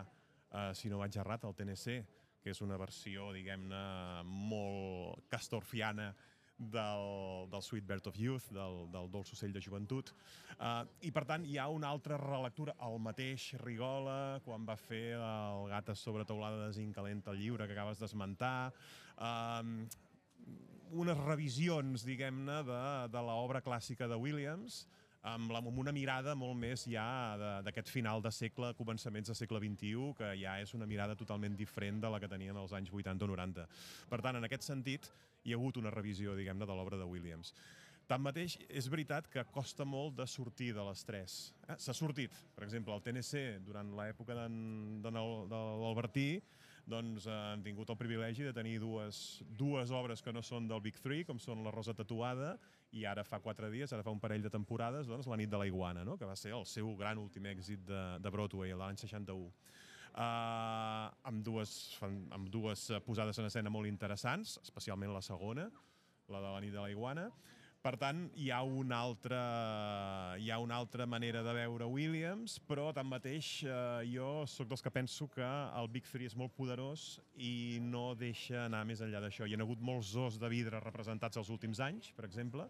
eh, 0.51 0.71
si 0.77 0.91
no 0.91 1.01
vaig 1.01 1.17
errat, 1.17 1.45
al 1.45 1.57
TNC, 1.57 1.99
que 2.45 2.53
és 2.53 2.61
una 2.61 2.77
versió, 2.77 3.31
diguem-ne, 3.33 3.81
molt 4.23 5.25
castorfiana 5.33 6.11
del, 6.57 7.49
del 7.51 7.61
Sweet 7.61 7.85
Birth 7.87 8.07
of 8.07 8.17
Youth, 8.21 8.51
del, 8.53 8.85
del 8.91 9.09
Dolç 9.11 9.33
Ocell 9.33 9.53
de 9.55 9.61
Joventut. 9.61 10.11
Uh, 10.55 10.85
I, 11.03 11.11
per 11.15 11.25
tant, 11.27 11.43
hi 11.43 11.57
ha 11.59 11.67
una 11.73 11.89
altra 11.91 12.19
relectura. 12.21 12.75
El 12.87 12.99
mateix 13.03 13.49
Rigola, 13.63 14.39
quan 14.45 14.67
va 14.67 14.77
fer 14.79 15.17
el 15.17 15.67
Gates 15.73 16.05
sobre 16.05 16.25
taulada 16.27 16.67
de 16.67 16.73
zinc 16.77 16.95
calenta, 16.95 17.33
el 17.33 17.41
llibre 17.43 17.67
que 17.67 17.75
acabes 17.75 17.99
d'esmentar. 17.99 18.71
Uh, 19.17 19.87
unes 20.95 21.19
revisions, 21.25 22.05
diguem-ne, 22.07 22.61
de, 22.67 22.81
de 23.11 23.23
l'obra 23.27 23.61
clàssica 23.63 24.07
de 24.09 24.17
Williams, 24.19 24.85
amb, 25.25 25.51
la, 25.51 25.59
amb 25.59 25.79
una 25.81 25.93
mirada 25.95 26.35
molt 26.37 26.57
més 26.59 26.85
ja 26.89 27.05
d'aquest 27.65 27.89
final 27.91 28.21
de 28.23 28.31
segle, 28.33 28.71
començaments 28.77 29.31
de 29.31 29.37
segle 29.37 29.61
XXI, 29.63 30.11
que 30.17 30.33
ja 30.41 30.57
és 30.61 30.75
una 30.77 30.87
mirada 30.89 31.17
totalment 31.17 31.57
diferent 31.57 32.01
de 32.03 32.11
la 32.11 32.19
que 32.21 32.29
tenien 32.31 32.57
als 32.61 32.75
anys 32.77 32.93
80 32.93 33.25
o 33.25 33.31
90. 33.33 33.65
Per 34.11 34.21
tant, 34.21 34.37
en 34.39 34.47
aquest 34.47 34.67
sentit, 34.67 35.09
hi 35.45 35.53
ha 35.53 35.59
hagut 35.59 35.81
una 35.81 35.93
revisió, 35.93 36.37
diguem-ne, 36.37 36.67
de 36.67 36.77
l'obra 36.77 37.01
de 37.01 37.09
Williams. 37.09 37.53
Tanmateix, 38.05 38.59
és 38.69 38.85
veritat 38.93 39.25
que 39.33 39.41
costa 39.49 39.85
molt 39.85 40.13
de 40.19 40.27
sortir 40.29 40.69
de 40.77 40.83
l'estrès. 40.85 41.39
Eh? 41.65 41.77
S'ha 41.81 41.93
sortit, 41.97 42.33
per 42.53 42.67
exemple, 42.67 42.93
el 42.93 43.01
TNC, 43.01 43.63
durant 43.65 43.95
l'època 43.97 44.37
de 44.37 45.13
l'Albertí, 45.15 46.29
doncs 46.89 47.25
eh, 47.25 47.33
han 47.33 47.63
tingut 47.65 47.89
el 47.89 47.97
privilegi 47.97 48.45
de 48.45 48.53
tenir 48.53 48.77
dues, 48.81 49.41
dues 49.57 49.91
obres 49.95 50.21
que 50.21 50.33
no 50.33 50.43
són 50.45 50.67
del 50.69 50.83
Big 50.85 50.99
Three, 51.01 51.25
com 51.25 51.39
són 51.41 51.63
La 51.65 51.73
Rosa 51.73 51.95
Tatuada 51.97 52.55
i 52.95 53.03
ara 53.09 53.25
fa 53.27 53.41
quatre 53.43 53.71
dies, 53.73 53.91
ara 53.93 54.05
fa 54.05 54.13
un 54.13 54.21
parell 54.21 54.45
de 54.45 54.51
temporades, 54.53 55.09
doncs, 55.09 55.27
La 55.27 55.37
nit 55.39 55.49
de 55.49 55.59
la 55.59 55.67
iguana, 55.67 56.05
no? 56.05 56.17
que 56.17 56.29
va 56.29 56.35
ser 56.39 56.53
el 56.55 56.65
seu 56.69 56.93
gran 56.95 57.17
últim 57.17 57.49
èxit 57.51 57.83
de, 57.89 58.03
de 58.21 58.31
Broadway, 58.31 58.75
l'any 58.77 59.01
61. 59.01 59.49
Uh, 60.15 61.09
amb, 61.27 61.41
dues, 61.43 61.71
amb 62.05 62.47
dues 62.47 62.85
posades 63.03 63.41
en 63.41 63.49
escena 63.49 63.73
molt 63.73 63.89
interessants, 63.89 64.55
especialment 64.63 65.11
la 65.11 65.23
segona, 65.25 65.65
la 66.31 66.39
de 66.39 66.53
la 66.53 66.61
nit 66.63 66.71
de 66.71 66.79
la 66.79 66.93
iguana, 66.93 67.25
per 67.85 67.99
tant, 68.01 68.23
hi 68.41 68.47
ha 68.49 68.63
una 68.65 68.97
altra, 69.05 69.39
hi 70.41 70.49
ha 70.49 70.57
una 70.57 70.79
altra 70.81 71.05
manera 71.05 71.43
de 71.45 71.51
veure 71.53 71.85
Williams, 71.85 72.55
però 72.65 72.87
tanmateix 72.97 73.49
eh, 73.67 74.07
jo 74.09 74.29
sóc 74.49 74.71
dels 74.71 74.81
que 74.81 74.91
penso 74.93 75.27
que 75.29 75.45
el 75.45 75.89
Big 75.93 76.07
Three 76.09 76.25
és 76.25 76.33
molt 76.39 76.55
poderós 76.57 77.19
i 77.37 77.77
no 77.83 78.15
deixa 78.17 78.63
anar 78.65 78.81
més 78.89 79.05
enllà 79.05 79.21
d'això. 79.21 79.45
Hi 79.45 79.53
ha 79.53 79.61
hagut 79.61 79.85
molts 79.85 80.15
os 80.17 80.41
de 80.41 80.49
vidre 80.49 80.81
representats 80.81 81.37
els 81.37 81.53
últims 81.53 81.83
anys, 81.85 82.09
per 82.17 82.25
exemple. 82.25 82.65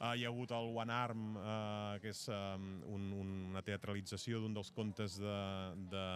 Uh, 0.00 0.14
hi 0.16 0.24
ha 0.24 0.32
hagut 0.32 0.56
el 0.56 0.72
One 0.72 0.96
Arm, 0.96 1.36
uh, 1.36 2.00
que 2.00 2.08
és 2.14 2.24
um, 2.32 2.68
un, 2.96 3.06
una 3.52 3.60
teatralització 3.60 4.40
d'un 4.40 4.56
dels 4.56 4.72
contes 4.72 5.20
de, 5.20 5.38
de, 5.92 6.08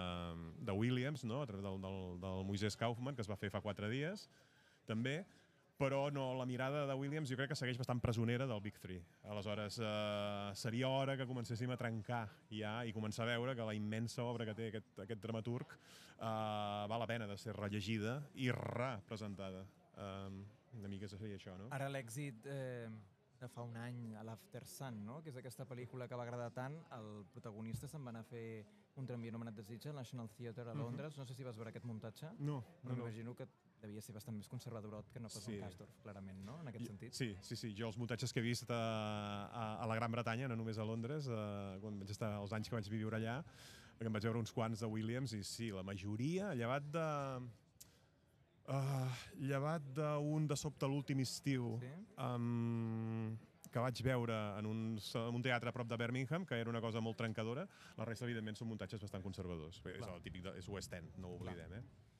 de 0.64 0.80
Williams, 0.80 1.28
no? 1.28 1.44
a 1.44 1.50
través 1.50 1.68
del, 1.68 1.76
del, 1.84 2.02
del 2.24 2.44
Moisés 2.48 2.80
Kaufman, 2.80 3.12
que 3.12 3.20
es 3.20 3.28
va 3.28 3.36
fer 3.36 3.52
fa 3.52 3.60
quatre 3.60 3.92
dies, 3.92 4.30
també 4.88 5.18
però 5.76 6.08
no, 6.10 6.32
la 6.38 6.46
mirada 6.46 6.84
de 6.86 6.94
Williams 6.94 7.30
jo 7.30 7.36
crec 7.38 7.50
que 7.52 7.58
segueix 7.58 7.78
bastant 7.80 8.00
presonera 8.02 8.46
del 8.46 8.60
Big 8.62 8.78
Three. 8.78 9.02
Aleshores, 9.30 9.80
eh, 9.82 10.50
seria 10.54 10.88
hora 10.88 11.16
que 11.16 11.26
comencéssim 11.26 11.70
a 11.74 11.78
trencar 11.80 12.28
ja 12.50 12.76
i 12.86 12.92
començar 12.94 13.24
a 13.24 13.32
veure 13.32 13.56
que 13.56 13.66
la 13.66 13.74
immensa 13.74 14.22
obra 14.22 14.46
que 14.46 14.54
té 14.54 14.68
aquest, 14.70 14.92
aquest 15.06 15.22
dramaturg 15.22 15.74
eh, 15.74 16.26
val 16.90 17.00
la 17.02 17.10
pena 17.10 17.26
de 17.26 17.38
ser 17.38 17.56
rellegida 17.56 18.20
i 18.34 18.50
representada. 18.54 19.64
Eh, 19.96 20.44
una 20.78 20.90
mica 20.90 21.08
seria 21.08 21.38
això, 21.38 21.56
no? 21.58 21.68
Ara 21.74 21.90
l'èxit 21.90 22.46
eh, 22.50 22.88
de 23.40 23.50
fa 23.50 23.66
un 23.66 23.76
any 23.76 24.14
a 24.16 24.22
l'After 24.26 24.64
Sun, 24.66 25.04
no? 25.06 25.20
que 25.22 25.32
és 25.32 25.36
aquesta 25.40 25.66
pel·lícula 25.68 26.08
que 26.08 26.18
va 26.18 26.24
agradar 26.26 26.50
tant, 26.54 26.78
el 26.96 27.26
protagonista 27.32 27.90
se'n 27.90 28.04
va 28.04 28.14
anar 28.14 28.24
a 28.24 28.30
fer 28.30 28.64
un 28.96 29.06
tramvia 29.06 29.30
anomenat 29.32 29.54
Desitge, 29.58 29.88
al 29.90 29.96
National 29.96 30.28
Theatre 30.30 30.70
a 30.70 30.74
Londres. 30.74 31.16
No 31.18 31.24
sé 31.26 31.34
si 31.34 31.42
vas 31.42 31.56
veure 31.58 31.70
aquest 31.72 31.84
muntatge. 31.86 32.28
No, 32.38 32.60
no, 32.84 32.90
no. 32.90 32.94
m'imagino 32.96 33.34
que 33.34 33.46
devia 33.82 34.00
ser 34.00 34.14
bastant 34.14 34.36
més 34.38 34.48
conservadorot 34.48 35.10
que 35.12 35.20
no 35.20 35.28
pas 35.28 35.42
Sí. 35.44 35.56
un 35.56 35.60
Castorf, 35.64 35.96
clarament, 36.02 36.38
no?, 36.44 36.60
en 36.60 36.68
aquest 36.68 36.84
I- 36.84 36.86
sentit. 36.86 37.12
Sí, 37.12 37.36
sí, 37.42 37.56
sí. 37.56 37.74
Jo 37.76 37.88
els 37.88 37.98
muntatges 37.98 38.32
que 38.32 38.40
he 38.40 38.42
vist 38.42 38.70
a, 38.70 38.78
a, 39.46 39.64
a 39.82 39.86
la 39.86 39.96
Gran 39.98 40.12
Bretanya, 40.12 40.48
no 40.48 40.56
només 40.56 40.78
a 40.78 40.84
Londres, 40.84 41.26
eh, 41.28 41.78
quan 41.82 41.98
vaig 41.98 42.10
estar 42.10 42.30
els 42.40 42.52
anys 42.52 42.68
que 42.70 42.76
vaig 42.78 42.88
viure 42.88 43.16
allà, 43.18 43.42
que 43.98 44.06
em 44.06 44.12
vaig 44.12 44.24
veure 44.24 44.38
uns 44.38 44.52
quants 44.52 44.80
de 44.80 44.86
Williams, 44.86 45.32
i 45.34 45.42
sí, 45.44 45.70
la 45.70 45.82
majoria, 45.82 46.54
llevat 46.54 46.86
de... 46.94 47.08
Uh, 48.64 49.10
llevat 49.44 49.82
d'un 49.92 50.46
de 50.48 50.56
sobte 50.56 50.86
l'últim 50.88 51.18
estiu, 51.20 51.74
Sí? 51.82 51.90
um, 52.16 53.36
que 53.74 53.82
vaig 53.82 54.00
veure 54.06 54.38
en 54.60 54.70
un, 54.70 54.80
en 55.02 55.36
un 55.40 55.42
teatre 55.42 55.72
a 55.72 55.74
prop 55.74 55.90
de 55.90 55.98
Birmingham, 55.98 56.46
que 56.46 56.60
era 56.62 56.70
una 56.70 56.82
cosa 56.84 57.02
molt 57.02 57.18
trencadora, 57.18 57.66
la 57.98 58.06
resta, 58.06 58.28
evidentment, 58.28 58.58
són 58.60 58.70
muntatges 58.70 59.02
bastant 59.02 59.24
conservadors. 59.24 59.80
És 59.82 59.98
Clar. 59.98 60.14
el 60.14 60.22
típic 60.22 60.46
de, 60.46 60.54
és 60.60 60.70
West 60.70 60.94
End, 60.94 61.16
no 61.18 61.32
ho 61.32 61.38
Clar. 61.40 61.54
oblidem, 61.54 61.78
eh? 61.80 62.10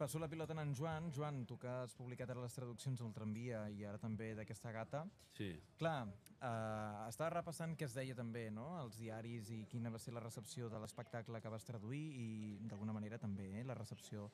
Passo 0.00 0.18
la 0.18 0.30
pilota 0.32 0.54
en 0.56 0.74
Joan. 0.74 1.10
Joan, 1.12 1.44
tu 1.44 1.58
que 1.60 1.68
has 1.68 1.92
publicat 1.92 2.30
ara 2.32 2.40
les 2.40 2.54
traduccions 2.56 3.00
del 3.00 3.12
tramvia 3.12 3.66
i 3.68 3.84
ara 3.84 3.98
també 4.00 4.30
d'aquesta 4.34 4.72
gata. 4.72 5.02
Sí, 5.36 5.50
Clar, 5.76 6.08
eh, 6.08 7.08
estava 7.08 7.28
repassant 7.34 7.76
què 7.76 7.84
es 7.84 7.96
deia 7.96 8.16
també, 8.16 8.46
no?, 8.50 8.70
als 8.78 8.96
diaris 9.00 9.50
i 9.52 9.66
quina 9.68 9.92
va 9.92 10.00
ser 10.00 10.14
la 10.16 10.24
recepció 10.24 10.70
de 10.72 10.80
l'espectacle 10.80 11.40
que 11.40 11.52
vas 11.52 11.68
traduir 11.68 12.06
i, 12.16 12.30
d'alguna 12.62 12.96
manera, 12.96 13.18
també 13.20 13.50
eh, 13.60 13.64
la 13.64 13.76
recepció. 13.76 14.30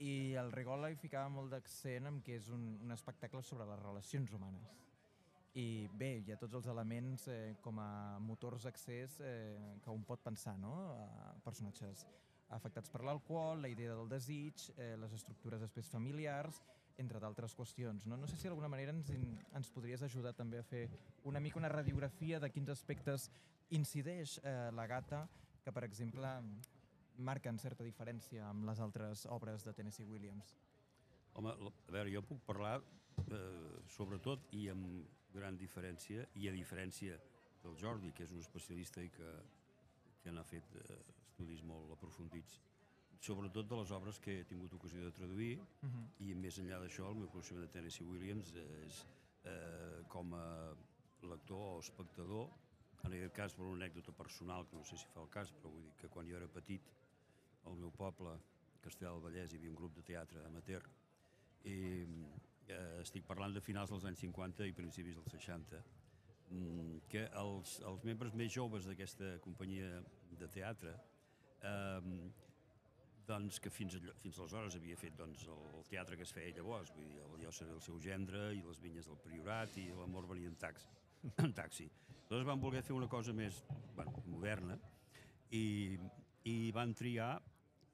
I 0.00 0.32
el 0.40 0.48
Rigola 0.52 0.88
hi 0.90 0.96
ficava 0.96 1.28
molt 1.28 1.52
d'accent 1.52 2.08
en 2.08 2.22
que 2.24 2.36
és 2.40 2.48
un, 2.48 2.78
un 2.80 2.96
espectacle 2.96 3.44
sobre 3.44 3.68
les 3.68 3.84
relacions 3.84 4.32
humanes. 4.32 4.72
I 5.60 5.86
bé, 5.92 6.14
hi 6.24 6.32
ha 6.32 6.38
tots 6.40 6.56
els 6.56 6.66
elements 6.72 7.26
eh, 7.28 7.54
com 7.60 7.76
a 7.82 8.18
motors 8.24 8.64
d'accés 8.64 9.18
eh, 9.20 9.76
que 9.84 9.92
un 9.92 10.04
pot 10.08 10.22
pensar, 10.24 10.54
no? 10.60 10.72
Eh, 10.96 11.32
personatges 11.44 12.06
afectats 12.56 12.92
per 12.92 13.02
l'alcohol, 13.04 13.60
la 13.60 13.68
idea 13.68 13.92
del 13.92 14.08
desig, 14.08 14.64
eh, 14.76 14.94
les 15.00 15.12
estructures 15.12 15.60
després 15.60 15.88
familiars, 15.92 16.62
entre 17.00 17.20
d'altres 17.20 17.54
qüestions. 17.56 18.06
No? 18.06 18.16
no 18.16 18.28
sé 18.28 18.36
si 18.36 18.48
d'alguna 18.48 18.68
manera 18.68 18.92
ens, 18.92 19.12
ens 19.12 19.70
podries 19.72 20.02
ajudar 20.04 20.34
també 20.36 20.60
a 20.60 20.66
fer 20.66 20.86
una 21.28 21.40
mica 21.40 21.60
una 21.60 21.72
radiografia 21.72 22.40
de 22.40 22.50
quins 22.52 22.72
aspectes 22.72 23.30
incideix 23.72 24.38
eh, 24.42 24.70
la 24.72 24.86
gata 24.86 25.26
que, 25.64 25.72
per 25.72 25.84
exemple, 25.84 26.28
marquen 27.16 27.58
certa 27.58 27.84
diferència 27.84 28.48
amb 28.48 28.68
les 28.68 28.80
altres 28.80 29.26
obres 29.30 29.64
de 29.64 29.72
Tennessee 29.76 30.08
Williams. 30.08 30.56
Home, 31.36 31.52
a 31.52 31.92
veure, 31.92 32.12
jo 32.12 32.24
puc 32.28 32.40
parlar 32.44 32.78
eh, 32.80 33.80
sobretot 33.96 34.48
i 34.56 34.68
amb 34.72 35.20
gran 35.34 35.56
diferència, 35.58 36.26
i 36.34 36.48
a 36.48 36.52
diferència 36.52 37.18
del 37.62 37.76
Jordi, 37.78 38.12
que 38.12 38.24
és 38.24 38.32
un 38.32 38.40
especialista 38.42 39.02
i 39.02 39.10
que, 39.10 39.32
que 40.22 40.32
n'ha 40.32 40.44
fet 40.44 40.76
eh, 40.76 40.98
estudis 41.28 41.62
molt 41.66 41.92
aprofundits, 41.92 42.60
sobretot 43.22 43.68
de 43.70 43.76
les 43.78 43.90
obres 43.94 44.18
que 44.18 44.40
he 44.40 44.44
tingut 44.44 44.72
ocasió 44.74 45.04
de 45.04 45.12
traduir, 45.12 45.58
Uh 45.58 45.88
-huh. 45.88 46.06
i 46.26 46.34
més 46.34 46.58
enllà 46.58 46.78
d'això, 46.80 47.08
el 47.08 47.16
meu 47.16 47.28
coneixement 47.28 47.64
de 47.66 47.72
Tennessee 47.72 48.06
Williams 48.06 48.52
és 48.54 49.06
eh, 49.44 50.02
com 50.08 50.34
a 50.34 50.74
lector 51.22 51.76
o 51.76 51.78
espectador, 51.80 52.48
en 53.04 53.12
aquest 53.12 53.34
cas 53.34 53.54
per 53.54 53.64
una 53.64 53.84
anècdota 53.84 54.12
personal, 54.12 54.66
que 54.68 54.76
no 54.76 54.84
sé 54.84 54.96
si 54.96 55.06
fa 55.06 55.22
el 55.22 55.28
cas, 55.28 55.50
però 55.52 55.70
vull 55.70 55.82
dir 55.82 55.92
que 55.98 56.08
quan 56.08 56.26
jo 56.28 56.36
era 56.36 56.48
petit, 56.48 56.82
al 57.64 57.76
meu 57.76 57.90
poble, 57.90 58.38
Castellar 58.80 59.12
del 59.14 59.22
Vallès, 59.22 59.52
hi 59.52 59.56
havia 59.56 59.70
un 59.70 59.76
grup 59.76 59.94
de 59.94 60.02
teatre 60.02 60.44
amateur, 60.46 60.82
i 61.64 62.06
eh, 62.68 63.00
estic 63.02 63.26
parlant 63.26 63.54
de 63.54 63.62
finals 63.64 63.90
dels 63.92 64.06
anys 64.08 64.22
50 64.24 64.68
i 64.68 64.76
principis 64.76 65.18
dels 65.18 65.34
60, 65.36 65.82
mm, 66.50 67.02
que 67.12 67.26
els, 67.42 67.78
els 67.88 68.04
membres 68.08 68.34
més 68.38 68.52
joves 68.52 68.86
d'aquesta 68.88 69.36
companyia 69.44 70.02
de 70.38 70.48
teatre 70.48 70.94
eh, 71.62 72.30
doncs, 73.26 73.60
que 73.62 73.70
fins, 73.70 73.96
allò, 73.98 74.14
fins 74.22 74.38
aleshores 74.38 74.76
havia 74.76 74.96
fet 74.98 75.14
doncs, 75.18 75.46
el, 75.46 75.66
el 75.78 75.84
teatre 75.90 76.18
que 76.18 76.26
es 76.26 76.32
feia 76.34 76.54
llavors, 76.56 76.90
vull 76.96 77.06
dir, 77.06 77.20
el 77.22 77.44
Llosser 77.44 77.68
i 77.68 77.76
el 77.76 77.82
seu 77.84 78.00
gendre, 78.02 78.48
i 78.56 78.62
les 78.66 78.80
vinyes 78.82 79.08
del 79.08 79.20
Priorat, 79.22 79.76
i 79.78 79.88
l'amor 79.94 80.26
venia 80.30 80.50
en 80.50 80.58
taxi. 80.58 80.90
en 81.44 81.54
taxi. 81.54 81.88
Aleshores 82.22 82.48
van 82.48 82.62
voler 82.62 82.82
fer 82.82 82.96
una 82.96 83.08
cosa 83.12 83.34
més 83.36 83.62
bueno, 83.96 84.24
moderna, 84.26 84.78
i, 85.52 85.98
i 86.48 86.56
van 86.74 86.94
triar 86.96 87.34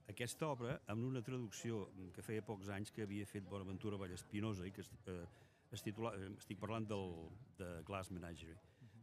aquesta 0.09 0.49
obra 0.49 0.79
amb 0.89 1.05
una 1.05 1.23
traducció 1.25 1.87
que 2.15 2.25
feia 2.25 2.45
pocs 2.45 2.71
anys 2.75 2.93
que 2.95 3.05
havia 3.05 3.27
fet 3.29 3.47
Bonaventura 3.49 3.99
Vallespinosa 4.01 4.67
i 4.67 4.73
que 4.73 4.81
es, 4.85 4.91
eh, 5.07 5.25
es 5.73 5.85
titula, 5.85 6.15
eh, 6.17 6.31
estic 6.39 6.61
parlant 6.61 6.89
del, 6.89 7.13
de 7.59 7.69
Glass 7.89 8.11
Menagerie, 8.11 8.57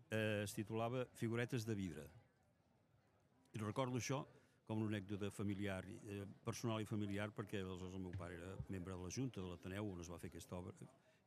eh, 0.10 0.42
es 0.44 0.56
titulava 0.58 1.06
Figuretes 1.14 1.66
de 1.66 1.76
vidre. 1.78 2.08
I 3.54 3.62
recordo 3.62 4.02
això 4.02 4.26
com 4.66 4.82
una 4.82 4.96
anècdota 4.96 5.30
familiar, 5.32 5.86
eh, 6.10 6.26
personal 6.44 6.82
i 6.82 6.90
familiar, 6.90 7.30
perquè 7.38 7.62
aleshores 7.62 7.94
el 7.94 8.02
meu 8.02 8.16
pare 8.18 8.40
era 8.40 8.56
membre 8.74 8.96
de 8.96 9.04
la 9.04 9.14
Junta 9.14 9.42
de 9.42 9.52
l'Ateneu 9.52 9.92
on 9.92 10.02
es 10.02 10.10
va 10.10 10.18
fer 10.18 10.32
aquesta 10.34 10.58
obra, 10.58 10.74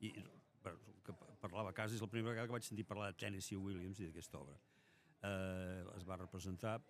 i 0.01 0.11
bueno, 0.63 0.79
que 1.07 1.15
parlava 1.41 1.71
a 1.71 1.77
casa, 1.77 1.95
és 1.95 2.03
la 2.03 2.11
primera 2.11 2.35
vegada 2.35 2.51
que 2.51 2.57
vaig 2.57 2.67
sentir 2.67 2.85
parlar 2.85 3.13
de 3.13 3.19
Tennessee 3.23 3.57
Williams 3.57 4.01
i 4.01 4.09
d'aquesta 4.09 4.41
obra. 4.41 4.59
Eh, 5.23 5.85
es 5.97 6.05
va 6.07 6.19
representar 6.19 6.81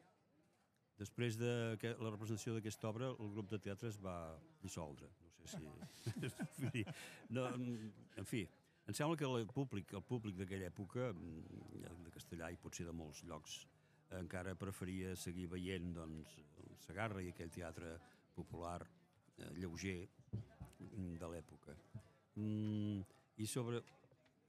Després 0.99 1.39
de 1.39 1.53
que 1.79 1.95
la 2.03 2.11
representació 2.11 2.57
d'aquesta 2.57 2.89
obra, 2.91 3.13
el 3.15 3.33
grup 3.35 3.51
de 3.53 3.61
teatre 3.63 3.91
es 3.93 3.99
va 4.03 4.17
dissoldre. 4.63 5.11
No 5.39 5.47
sé 5.47 5.61
si... 6.73 6.85
No, 7.35 7.45
en 7.55 8.27
fi, 8.27 8.43
em 8.89 8.97
sembla 8.97 9.17
que 9.21 9.29
el 9.29 9.47
públic, 9.53 9.93
el 9.95 10.05
públic 10.05 10.37
d'aquella 10.39 10.71
època, 10.73 11.11
mm, 11.13 12.05
de 12.07 12.13
Castellà 12.15 12.51
i 12.51 12.59
potser 12.61 12.87
de 12.89 12.95
molts 12.97 13.23
llocs, 13.29 13.61
encara 14.17 14.57
preferia 14.57 15.15
seguir 15.17 15.47
veient 15.53 15.93
doncs, 15.97 16.39
el 16.63 16.79
Sagarra 16.87 17.23
i 17.23 17.29
aquell 17.33 17.53
teatre 17.53 17.99
popular 18.35 18.81
eh, 18.81 19.51
lleuger 19.61 19.99
mm, 20.33 21.15
de 21.21 21.31
l'època. 21.35 21.77
Mm, 22.41 23.05
I 23.39 23.47
sobre... 23.47 23.83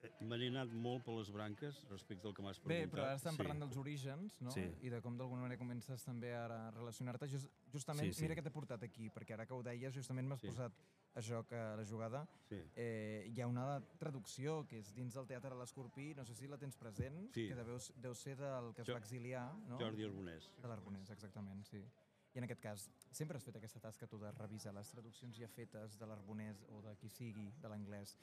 eh, 0.02 0.12
Me 0.22 0.38
n'he 0.38 0.48
anat 0.48 0.72
molt 0.72 1.04
per 1.04 1.14
les 1.18 1.30
branques 1.32 1.82
respecte 1.90 2.28
al 2.28 2.34
que 2.34 2.42
m'has 2.42 2.60
Bé, 2.60 2.66
preguntat. 2.86 2.92
però 2.94 3.04
ara 3.06 3.16
estem 3.16 3.32
Sí. 3.34 3.38
parlant 3.38 3.60
dels 3.60 3.78
orígens, 3.78 4.42
no? 4.42 4.52
Sí. 4.52 4.62
I 4.82 4.90
de 4.90 5.02
com 5.02 5.18
d'alguna 5.18 5.42
manera 5.42 5.58
comences 5.58 6.04
també 6.04 6.34
a 6.34 6.72
relacionar-te. 6.72 7.28
Just, 7.28 7.50
justament, 7.72 8.08
Sí, 8.08 8.14
sí. 8.14 8.22
mira 8.24 8.36
què 8.36 8.44
t'he 8.44 8.52
portat 8.52 8.82
aquí, 8.84 9.10
perquè 9.10 9.34
ara 9.34 9.46
que 9.46 9.54
ho 9.54 9.62
deies, 9.64 9.94
justament 9.94 10.28
m'has 10.28 10.40
Sí. 10.42 10.48
posat 10.48 10.72
a 11.16 11.22
joc 11.22 11.52
a 11.54 11.76
la 11.76 11.84
jugada. 11.84 12.28
Sí. 12.48 12.62
Eh, 12.76 13.26
hi 13.34 13.42
ha 13.42 13.48
una 13.48 13.82
traducció 13.98 14.66
que 14.68 14.80
és 14.80 14.94
dins 14.94 15.14
del 15.14 15.26
Teatre 15.28 15.50
de 15.50 15.56
l'Escorpí, 15.60 16.14
no 16.16 16.24
sé 16.24 16.34
si 16.36 16.48
la 16.48 16.58
tens 16.58 16.78
present, 16.78 17.32
Sí. 17.34 17.48
que 17.48 17.56
deu, 17.56 17.78
deu 17.98 18.14
ser 18.14 18.38
del 18.38 18.74
que 18.74 18.82
es 18.84 18.88
Jo- 18.88 18.94
va 18.94 19.00
exiliar, 19.00 19.54
no? 19.68 19.78
Jordi 19.80 20.04
Arbonès. 20.06 20.52
De 20.62 20.68
l'Arbonès, 20.68 21.10
exactament, 21.10 21.64
sí. 21.66 21.84
I 22.36 22.38
en 22.38 22.44
aquest 22.44 22.62
cas, 22.62 22.92
sempre 23.12 23.38
has 23.38 23.44
fet 23.44 23.56
aquesta 23.56 23.80
tasca 23.80 24.06
tu 24.08 24.20
de 24.20 24.32
revisar 24.32 24.72
les 24.74 24.88
traduccions 24.92 25.36
ja 25.36 25.48
fetes 25.48 25.98
de 25.98 26.06
l'Arbonès 26.06 26.64
o 26.70 26.80
de 26.82 26.96
qui 26.96 27.10
sigui, 27.10 27.52
de 27.60 27.68
l'anglès. 27.68 28.18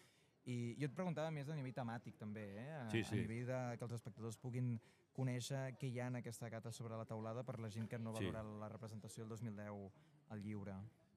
I 0.46 0.76
jo 0.78 0.86
et 0.86 0.94
preguntava 0.94 1.30
més 1.34 1.48
a 1.50 1.56
nivell 1.58 1.74
temàtic 1.74 2.16
també, 2.20 2.44
eh? 2.62 2.68
a, 2.78 2.88
Sí, 2.90 3.02
sí. 3.04 3.16
a 3.18 3.22
nivell 3.22 3.46
de 3.48 3.76
que 3.78 3.84
els 3.84 3.92
espectadors 3.96 4.36
puguin 4.38 4.76
conèixer 5.16 5.76
què 5.80 5.88
hi 5.90 5.98
ha 5.98 6.06
en 6.06 6.16
aquesta 6.20 6.48
gata 6.52 6.70
sobre 6.70 6.96
la 6.96 7.04
taulada 7.04 7.42
per 7.42 7.58
la 7.58 7.68
gent 7.70 7.88
que 7.88 7.98
no 7.98 8.12
va 8.12 8.20
Sí. 8.20 8.26
veure 8.30 8.42
la 8.60 8.68
representació 8.68 9.24
del 9.24 9.30
2010 9.30 9.90
al 10.28 10.42
lliure. 10.42 10.74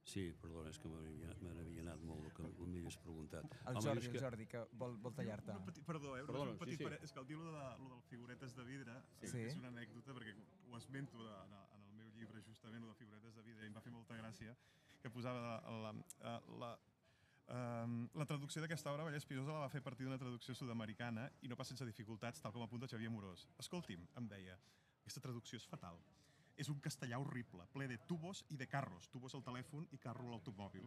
Sí, 0.09 0.33
perdona, 0.41 0.69
és 0.71 0.79
que 0.79 0.88
me 0.89 0.95
n'havia 1.03 1.36
me 1.41 1.53
n'havia 1.53 1.81
anat 1.83 2.01
molt 2.01 2.25
el 2.25 2.31
que 2.33 2.41
m'havies 2.41 2.98
preguntat. 2.98 3.43
El 3.67 3.75
Home, 3.77 3.81
Jordi, 3.86 4.00
és 4.00 4.07
el 4.07 4.12
que- 4.13 4.19
Jordi, 4.19 4.45
que 4.48 4.63
vol, 4.74 4.98
vol 4.98 5.13
tallar-te. 5.13 5.51
Un 5.51 5.65
petit, 5.65 5.83
perdó, 5.86 6.17
eh? 6.17 6.24
Perdona, 6.25 6.51
un 6.51 6.57
petit 6.57 6.71
sí, 6.74 6.77
sí. 6.77 6.83
pare- 6.86 7.00
És 7.03 7.12
que 7.13 7.19
el 7.19 7.27
dir 7.27 7.38
lo 7.38 7.51
de, 7.51 7.77
lo 7.83 7.89
del 7.89 8.01
figuretes 8.09 8.55
de 8.55 8.63
vidre 8.63 8.93
Sí. 9.21 9.27
sí. 9.27 9.38
és 9.41 9.55
una 9.57 9.67
anècdota, 9.67 10.13
perquè 10.13 10.33
ho 10.71 10.77
esmento 10.77 11.17
de, 11.17 11.24
de, 11.29 11.59
en 11.75 11.83
el 11.83 11.93
meu 11.93 12.09
llibre, 12.15 12.41
justament, 12.41 12.81
lo 12.81 12.88
de 12.89 12.95
figuretes 12.95 13.36
de 13.36 13.41
vidre, 13.43 13.63
i 13.65 13.67
em 13.67 13.75
va 13.75 13.81
fer 13.81 13.91
molta 13.91 14.15
gràcia, 14.17 14.55
que 15.01 15.09
posava 15.12 15.62
la, 15.62 15.93
la, 16.24 16.41
la, 16.57 16.79
Um, 17.50 18.03
la 18.13 18.27
traducció 18.29 18.62
d'aquesta 18.62 18.91
obra, 18.91 19.08
Vallès 19.08 19.25
Pirosa 19.25 19.56
la 19.56 19.63
va 19.63 19.72
fer 19.74 19.79
a 19.82 19.86
partir 19.86 20.06
d'una 20.06 20.20
traducció 20.22 20.53
sud-americana 20.53 21.24
i 21.41 21.50
no 21.50 21.58
pas 21.58 21.72
sense 21.72 21.86
dificultats, 21.88 22.44
tal 22.44 22.53
com 22.53 22.62
apunta 22.62 22.89
Xavier 22.91 23.10
Morós. 23.10 23.48
Escolti'm, 23.63 24.03
em 24.22 24.27
deia, 24.29 24.58
aquesta 25.01 25.24
traducció 25.24 25.58
és 25.58 25.65
fatal. 25.65 25.98
És 26.60 26.70
un 26.70 26.77
castellà 26.84 27.18
horrible, 27.18 27.65
ple 27.74 27.88
de 27.89 27.98
tubos 28.06 28.44
i 28.53 28.58
de 28.60 28.68
carros. 28.70 29.08
Tubos 29.10 29.34
al 29.34 29.46
telèfon 29.48 29.88
i 29.96 29.98
carro 30.03 30.27
a 30.27 30.34
l'automòbil. 30.36 30.86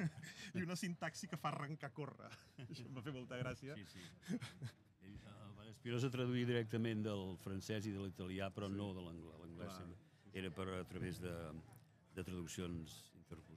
I 0.58 0.64
una 0.66 0.76
sintaxi 0.76 1.30
que 1.30 1.38
fa 1.40 1.54
arrencar 1.54 1.92
a 1.92 1.96
córrer. 1.96 2.30
Això 2.66 2.84
em 2.84 2.98
va 2.98 3.04
fer 3.06 3.14
molta 3.14 3.38
gràcia. 3.40 3.78
Sí, 3.78 3.86
sí. 3.94 4.04
Ell, 5.06 5.16
El 5.30 5.54
Van 5.56 5.70
Espinosa 5.70 6.10
traduïa 6.12 6.50
directament 6.50 7.06
del 7.06 7.38
francès 7.46 7.86
i 7.88 7.94
de 7.94 8.02
l'italià, 8.02 8.50
però 8.52 8.68
sí. 8.68 8.76
no 8.76 8.90
de 8.98 9.06
l'anglès. 9.06 9.40
L'anglès 9.46 10.34
era 10.34 10.50
per 10.50 10.68
a 10.74 10.84
través 10.90 11.22
de, 11.22 11.34
de 12.18 12.26
traduccions 12.26 13.13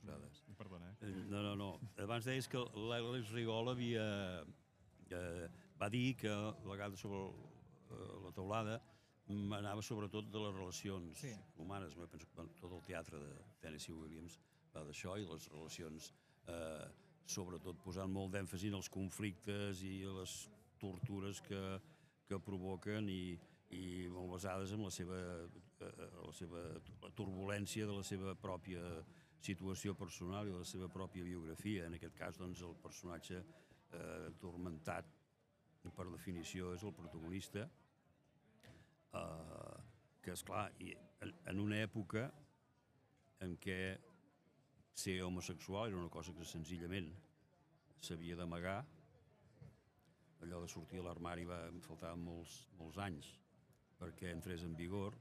interposades. 0.08 0.44
Perdona, 0.58 0.90
eh? 0.92 0.96
Eh, 1.08 1.26
No, 1.30 1.42
no, 1.44 1.56
no. 1.56 1.80
Abans 2.04 2.26
deies 2.26 2.48
que 2.48 2.58
l'Àlex 2.58 3.32
Rigol 3.34 3.70
havia... 3.74 4.06
Eh, 5.12 5.48
va 5.80 5.90
dir 5.90 6.16
que 6.18 6.30
la 6.66 6.76
gata 6.76 6.98
sobre 6.98 7.20
eh, 7.28 8.14
la 8.24 8.32
taulada 8.36 8.80
mm, 9.28 9.54
anava 9.54 9.82
sobretot 9.82 10.30
de 10.32 10.40
les 10.40 10.54
relacions 10.56 11.18
Sí. 11.22 11.32
humanes. 11.58 11.94
Jo 11.96 12.08
penso 12.08 12.26
que 12.28 12.48
tot 12.60 12.72
el 12.74 12.82
teatre 12.84 13.20
de 13.20 13.34
Tennessee 13.62 13.94
Williams 13.96 14.40
va 14.74 14.84
d'això 14.84 15.18
i 15.18 15.26
les 15.26 15.48
relacions, 15.52 16.14
eh, 16.48 16.88
sobretot 17.28 17.78
posant 17.84 18.12
molt 18.12 18.34
d'èmfasi 18.34 18.68
en 18.72 18.76
els 18.80 18.90
conflictes 18.90 19.84
i 19.84 20.02
les 20.06 20.50
tortures 20.80 21.42
que, 21.42 21.62
que 22.28 22.40
provoquen 22.40 23.08
i, 23.10 23.38
i 23.76 24.08
molt 24.12 24.32
basades 24.32 24.72
en 24.72 24.84
la 24.84 24.92
seva 24.92 25.18
eh, 25.18 26.10
la 26.26 26.34
seva 26.34 26.62
la 27.04 27.10
turbulència 27.16 27.86
de 27.86 27.94
la 27.98 28.04
seva 28.04 28.36
pròpia 28.36 28.82
situació 29.44 29.94
personal 29.98 30.50
i 30.50 30.56
la 30.56 30.66
seva 30.66 30.90
pròpia 30.92 31.26
biografia. 31.26 31.86
En 31.88 31.98
aquest 31.98 32.16
cas, 32.18 32.40
doncs, 32.40 32.64
el 32.66 32.76
personatge 32.84 33.40
eh, 33.40 34.32
tormentat, 34.42 35.14
per 35.96 36.08
definició, 36.12 36.74
és 36.76 36.84
el 36.84 36.92
protagonista, 36.96 37.64
eh, 39.16 39.78
que, 40.22 40.34
és 40.34 40.44
clar, 40.44 40.68
en, 41.24 41.62
una 41.64 41.80
època 41.86 42.28
en 43.46 43.56
què 43.62 43.80
ser 44.98 45.22
homosexual 45.24 45.88
era 45.92 46.02
una 46.02 46.12
cosa 46.12 46.34
que 46.36 46.46
senzillament 46.46 47.12
s'havia 48.02 48.36
d'amagar, 48.36 48.82
allò 50.44 50.62
de 50.62 50.70
sortir 50.70 51.00
a 51.02 51.06
l'armari 51.08 51.46
va 51.50 51.64
em 51.70 51.80
faltaven 51.82 52.24
molts, 52.26 52.58
molts 52.80 53.00
anys 53.02 53.30
perquè 53.98 54.30
entrés 54.34 54.64
en 54.66 54.76
vigor 54.78 55.16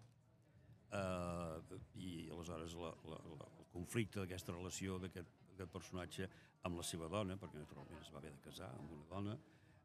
eh, 0.93 1.79
i 1.97 2.11
aleshores 2.33 2.77
la, 2.81 2.93
la, 3.09 3.21
la, 3.41 3.49
conflicte 3.77 4.23
d'aquesta 4.23 4.55
relació 4.57 4.99
d'aquest 5.03 5.69
personatge 5.73 6.29
amb 6.67 6.81
la 6.81 6.87
seva 6.87 7.09
dona, 7.13 7.37
perquè 7.41 7.61
naturalment 7.61 8.03
es 8.03 8.11
va 8.13 8.21
haver 8.23 8.33
de 8.35 8.43
casar 8.49 8.73
amb 8.79 8.97
una 8.97 9.07
dona, 9.13 9.37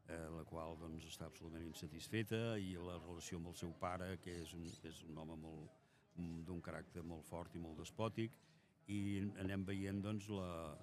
eh, 0.08 0.28
la 0.36 0.44
qual 0.48 0.76
doncs, 0.80 1.06
està 1.08 1.28
absolutament 1.28 1.68
insatisfeta 1.68 2.42
i 2.58 2.74
la 2.76 2.98
relació 3.04 3.38
amb 3.38 3.52
el 3.52 3.58
seu 3.60 3.74
pare, 3.80 4.16
que 4.24 4.34
és 4.42 4.54
un, 4.58 4.66
és 4.88 5.02
un 5.08 5.20
home 5.22 5.38
molt 5.44 5.78
d'un 6.46 6.60
caràcter 6.60 7.04
molt 7.08 7.24
fort 7.24 7.54
i 7.56 7.62
molt 7.62 7.78
despòtic, 7.80 8.34
i 8.92 8.98
anem 9.40 9.64
veient 9.64 10.02
doncs, 10.04 10.28
la, 10.28 10.74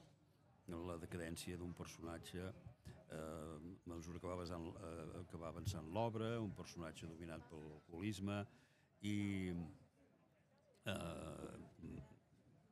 la 0.88 0.98
decadència 1.02 1.58
d'un 1.60 1.74
personatge 1.78 2.48
eh, 2.48 3.20
a 3.20 3.92
mesura 3.92 4.20
que 4.22 4.30
va, 4.30 4.38
basant, 4.40 4.70
eh, 4.72 5.24
que 5.30 5.38
va 5.42 5.50
avançant 5.50 5.92
l'obra, 5.94 6.32
un 6.42 6.54
personatge 6.58 7.10
dominat 7.10 7.46
pel 7.52 7.66
alcoholisme 7.76 8.40
i 9.06 9.18
eh, 10.86 12.00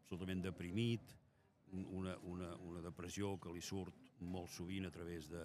absolutament 0.07 0.39
deprimit, 0.45 1.15
una, 1.91 2.13
una, 2.23 2.53
una 2.63 2.81
depressió 2.81 3.33
que 3.43 3.51
li 3.51 3.59
surt 3.59 4.13
molt 4.23 4.47
sovint 4.53 4.87
a 4.87 4.91
través 4.91 5.27
de, 5.27 5.41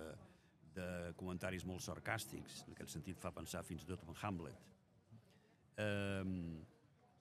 de 0.76 0.86
comentaris 1.18 1.66
molt 1.66 1.82
sarcàstics, 1.82 2.62
en 2.68 2.76
aquest 2.76 2.94
sentit 2.94 3.18
fa 3.18 3.32
pensar 3.34 3.64
fins 3.66 3.82
i 3.82 3.88
tot 3.88 4.04
en 4.06 4.14
Hamlet. 4.22 4.68
Eh, 5.82 6.22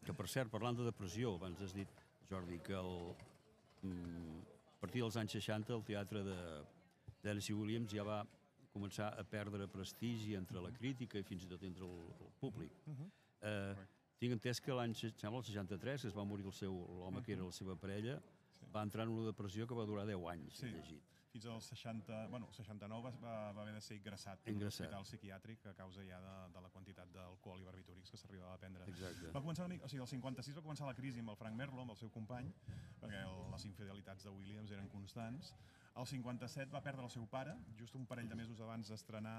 que 0.06 0.14
per 0.18 0.28
cert, 0.30 0.52
parlant 0.54 0.78
de 0.78 0.86
depressió, 0.86 1.34
abans 1.40 1.64
has 1.66 1.74
dit, 1.74 1.90
Jordi, 2.30 2.60
que 2.62 2.78
el, 2.78 2.94
mm, 3.90 4.38
a 4.76 4.78
partir 4.84 5.02
dels 5.02 5.18
anys 5.18 5.34
60 5.40 5.74
el 5.74 5.84
teatre 5.88 6.22
de 6.28 6.38
Tennessee 7.26 7.58
Williams 7.58 7.94
ja 7.94 8.06
va 8.06 8.22
començar 8.72 9.10
a 9.18 9.26
perdre 9.26 9.68
prestigi 9.68 10.38
entre 10.38 10.62
la 10.62 10.72
crítica 10.78 11.20
i 11.20 11.26
fins 11.26 11.44
i 11.44 11.50
tot 11.50 11.66
entre 11.66 11.90
el, 11.90 12.06
el 12.22 12.32
públic. 12.40 12.78
Uh 12.86 12.94
-huh. 12.94 13.10
eh, 13.50 13.76
tinc 14.22 14.38
entès 14.38 14.62
que 14.62 14.76
l'any 14.78 14.94
sembla 15.02 15.40
el 15.42 15.48
63, 15.48 16.06
que 16.06 16.12
es 16.12 16.18
va 16.18 16.28
morir 16.28 16.46
el 16.46 16.54
seu 16.54 16.76
l'home 17.00 17.24
que 17.26 17.34
era 17.38 17.48
la 17.48 17.56
seva 17.56 17.76
parella, 17.76 18.20
sí. 18.58 18.68
va 18.76 18.86
entrar 18.88 19.08
en 19.08 19.16
una 19.16 19.32
depressió 19.32 19.66
que 19.68 19.78
va 19.78 19.88
durar 19.90 20.06
10 20.10 20.28
anys, 20.36 20.62
sí. 20.62 20.70
llegit 20.76 21.12
fins 21.32 21.46
als 21.46 21.68
60, 21.72 22.28
bueno, 22.28 22.48
69 22.52 23.04
va, 23.04 23.12
va, 23.24 23.36
va 23.56 23.62
haver 23.64 23.74
de 23.74 23.82
ser 23.82 23.96
ingressat, 23.98 24.42
en 24.52 24.58
un 24.60 24.68
hospital 24.68 25.06
psiquiàtric 25.08 25.64
a 25.72 25.74
causa 25.78 26.04
ja 26.04 26.20
de, 26.20 26.34
de 26.56 26.64
la 26.66 26.72
quantitat 26.74 27.12
d'alcohol 27.16 27.62
i 27.64 27.68
barbitúrics 27.68 28.12
que 28.12 28.20
s'arribava 28.20 28.58
a 28.58 28.60
prendre. 28.60 28.88
Exacte. 28.92 29.32
Va 29.32 29.44
començar 29.44 29.64
una 29.66 29.74
mica, 29.74 29.88
o 29.88 29.92
sigui, 29.92 30.04
el 30.04 30.12
56 30.12 30.58
va 30.60 30.66
començar 30.66 30.90
la 30.90 30.98
crisi 30.98 31.24
amb 31.24 31.32
el 31.32 31.40
Frank 31.40 31.56
Merlo, 31.56 31.86
amb 31.86 31.96
el 31.96 32.00
seu 32.02 32.12
company, 32.12 32.52
perquè 33.00 33.22
el, 33.24 33.38
les 33.54 33.68
infidelitats 33.70 34.28
de 34.28 34.36
Williams 34.36 34.76
eren 34.76 34.92
constants. 34.92 35.54
El 36.00 36.08
57 36.08 36.72
va 36.72 36.80
perdre 36.84 37.04
el 37.04 37.12
seu 37.12 37.26
pare, 37.28 37.52
just 37.80 37.98
un 38.00 38.06
parell 38.08 38.30
de 38.32 38.38
mesos 38.40 38.62
abans 38.64 38.88
d'estrenar 38.88 39.36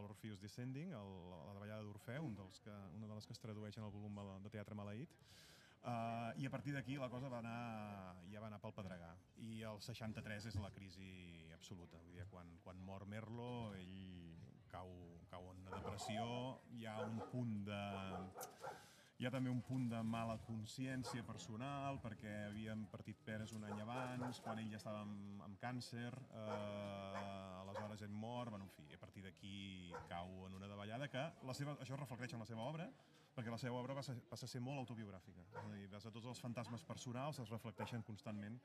l'Orpheus 0.00 0.40
Descending, 0.40 0.94
el, 0.96 1.10
la 1.28 1.52
davallada 1.52 1.84
d'Orfeu, 1.84 2.24
un 2.24 2.38
dels 2.38 2.62
que, 2.64 2.76
una 2.96 3.10
de 3.10 3.18
les 3.18 3.28
que 3.28 3.36
es 3.36 3.42
tradueix 3.42 3.76
en 3.76 3.84
el 3.84 3.92
volum 3.92 4.16
de 4.44 4.52
teatre 4.54 4.78
maleït. 4.78 5.12
Uh, 5.78 6.32
I 6.40 6.48
a 6.48 6.50
partir 6.50 6.72
d'aquí 6.74 6.96
la 6.98 7.10
cosa 7.12 7.28
va 7.30 7.38
anar, 7.38 8.16
ja 8.32 8.40
va 8.40 8.48
anar 8.48 8.58
pel 8.64 8.74
pedregar. 8.74 9.12
I 9.44 9.60
el 9.68 9.78
63 9.84 10.48
és 10.50 10.58
la 10.62 10.72
crisi 10.74 11.12
absoluta. 11.54 12.00
Vull 12.00 12.16
dir, 12.16 12.26
quan, 12.32 12.50
quan 12.64 12.80
mor 12.88 13.06
Merlo, 13.06 13.74
ell 13.78 13.94
cau, 14.72 14.90
cau 15.30 15.52
en 15.52 15.62
una 15.66 15.76
depressió, 15.76 16.24
hi 16.74 16.88
ha 16.88 16.98
un 17.04 17.20
punt 17.32 17.58
de... 17.68 17.82
Hi 19.18 19.26
ha 19.26 19.32
també 19.34 19.50
un 19.50 19.58
punt 19.66 19.88
de 19.90 19.98
mala 20.06 20.36
consciència 20.46 21.24
personal 21.26 21.96
perquè 21.98 22.30
havien 22.44 22.84
partit 22.92 23.18
peres 23.26 23.50
un 23.56 23.64
any 23.66 23.80
abans, 23.82 24.38
quan 24.44 24.60
ell 24.62 24.68
ja 24.70 24.78
estava 24.78 25.00
amb, 25.02 25.40
amb 25.42 25.58
càncer, 25.58 26.12
eh, 26.38 27.24
aleshores 27.64 28.04
ell 28.06 28.14
mor, 28.14 28.52
bueno, 28.54 28.68
en 28.68 28.70
fi, 28.76 28.86
a 28.94 29.00
partir 29.02 29.24
d'aquí 29.26 29.90
cau 30.12 30.46
en 30.46 30.54
una 30.60 30.70
davallada 30.70 31.10
que 31.10 31.24
la 31.50 31.58
seva, 31.60 31.74
això 31.82 31.96
es 31.98 32.02
reflecteix 32.04 32.36
en 32.38 32.44
la 32.44 32.46
seva 32.46 32.68
obra, 32.70 32.86
perquè 33.34 33.50
la 33.50 33.58
seva 33.58 33.82
obra 33.82 33.98
ser, 34.06 34.14
passa 34.30 34.46
a 34.46 34.54
ser 34.54 34.62
molt 34.62 34.84
autobiogràfica. 34.84 35.48
És 35.50 35.58
a 35.64 35.74
dir, 35.74 35.90
des 35.90 36.06
de 36.06 36.14
tots 36.14 36.30
els 36.36 36.46
fantasmes 36.46 36.86
personals 36.86 37.42
es 37.42 37.50
reflecteixen 37.50 38.06
constantment 38.06 38.62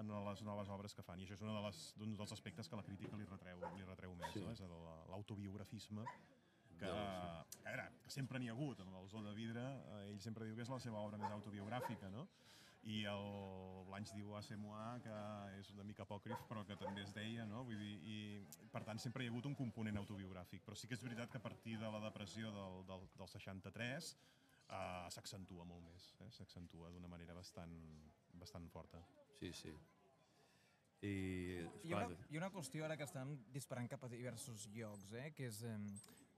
en 0.00 0.14
les 0.28 0.44
noves 0.44 0.68
obres 0.68 0.92
que 0.92 1.02
fan. 1.06 1.20
I 1.20 1.24
això 1.24 1.38
és 1.38 1.48
un 1.48 1.56
de 1.56 1.74
d'un 1.96 2.16
dels 2.20 2.36
aspectes 2.36 2.68
que 2.68 2.76
la 2.76 2.84
crítica 2.84 3.16
li 3.16 3.24
retreu, 3.24 3.64
li 3.72 3.88
retreu 3.88 4.12
més, 4.20 4.36
sí. 4.36 4.44
no? 4.44 4.52
és 4.52 4.60
l'autobiografisme 5.08 6.04
que, 6.80 6.90
que, 7.58 7.68
era, 7.72 7.88
que 8.04 8.10
sempre 8.10 8.40
n'hi 8.40 8.50
ha 8.50 8.56
hagut 8.56 8.80
amb 8.84 8.96
el 9.00 9.08
Zona 9.12 9.30
de 9.30 9.38
Vidre, 9.38 9.64
eh, 9.64 10.08
ell 10.12 10.20
sempre 10.24 10.48
diu 10.48 10.56
que 10.56 10.66
és 10.66 10.72
la 10.72 10.80
seva 10.82 11.02
obra 11.02 11.20
més 11.20 11.32
autobiogràfica, 11.36 12.10
no? 12.12 12.28
i 12.84 13.04
el 13.08 13.84
Blanche 13.88 14.12
diu 14.16 14.34
a 14.36 14.42
Semois 14.44 15.00
que 15.04 15.14
és 15.58 15.70
una 15.72 15.86
mica 15.88 16.04
apòcrif 16.04 16.44
però 16.48 16.64
que 16.68 16.76
també 16.76 17.04
es 17.04 17.14
deia, 17.16 17.46
no? 17.48 17.62
Vull 17.64 17.80
dir, 17.80 17.94
i 18.04 18.16
per 18.72 18.82
tant 18.84 19.00
sempre 19.00 19.24
hi 19.24 19.30
ha 19.30 19.32
hagut 19.32 19.48
un 19.48 19.56
component 19.56 19.96
autobiogràfic 20.00 20.64
però 20.66 20.76
sí 20.76 20.90
que 20.90 20.98
és 20.98 21.04
veritat 21.04 21.32
que 21.32 21.40
a 21.40 21.44
partir 21.44 21.78
de 21.80 21.90
la 21.94 22.02
depressió 22.04 22.52
del, 22.52 22.82
del, 22.90 23.06
del 23.16 23.30
63 23.32 24.10
uh, 24.12 25.08
s'accentua 25.16 25.64
molt 25.68 25.84
més, 25.86 26.10
eh? 26.20 26.30
s'accentua 26.36 26.92
d'una 26.92 27.08
manera 27.08 27.36
bastant, 27.36 27.74
bastant 28.40 28.68
forta. 28.72 29.00
Sí, 29.40 29.52
sí. 29.56 29.72
I, 31.04 31.14
ha 31.92 32.04
una, 32.04 32.04
ha 32.16 32.36
una 32.38 32.52
qüestió 32.52 32.84
ara 32.84 32.96
que 32.96 33.04
estem 33.04 33.34
disparant 33.52 33.88
cap 33.92 34.04
a 34.04 34.12
diversos 34.12 34.68
llocs, 34.76 35.12
eh? 35.20 35.30
que 35.36 35.48
és 35.48 35.62
eh, 35.68 35.76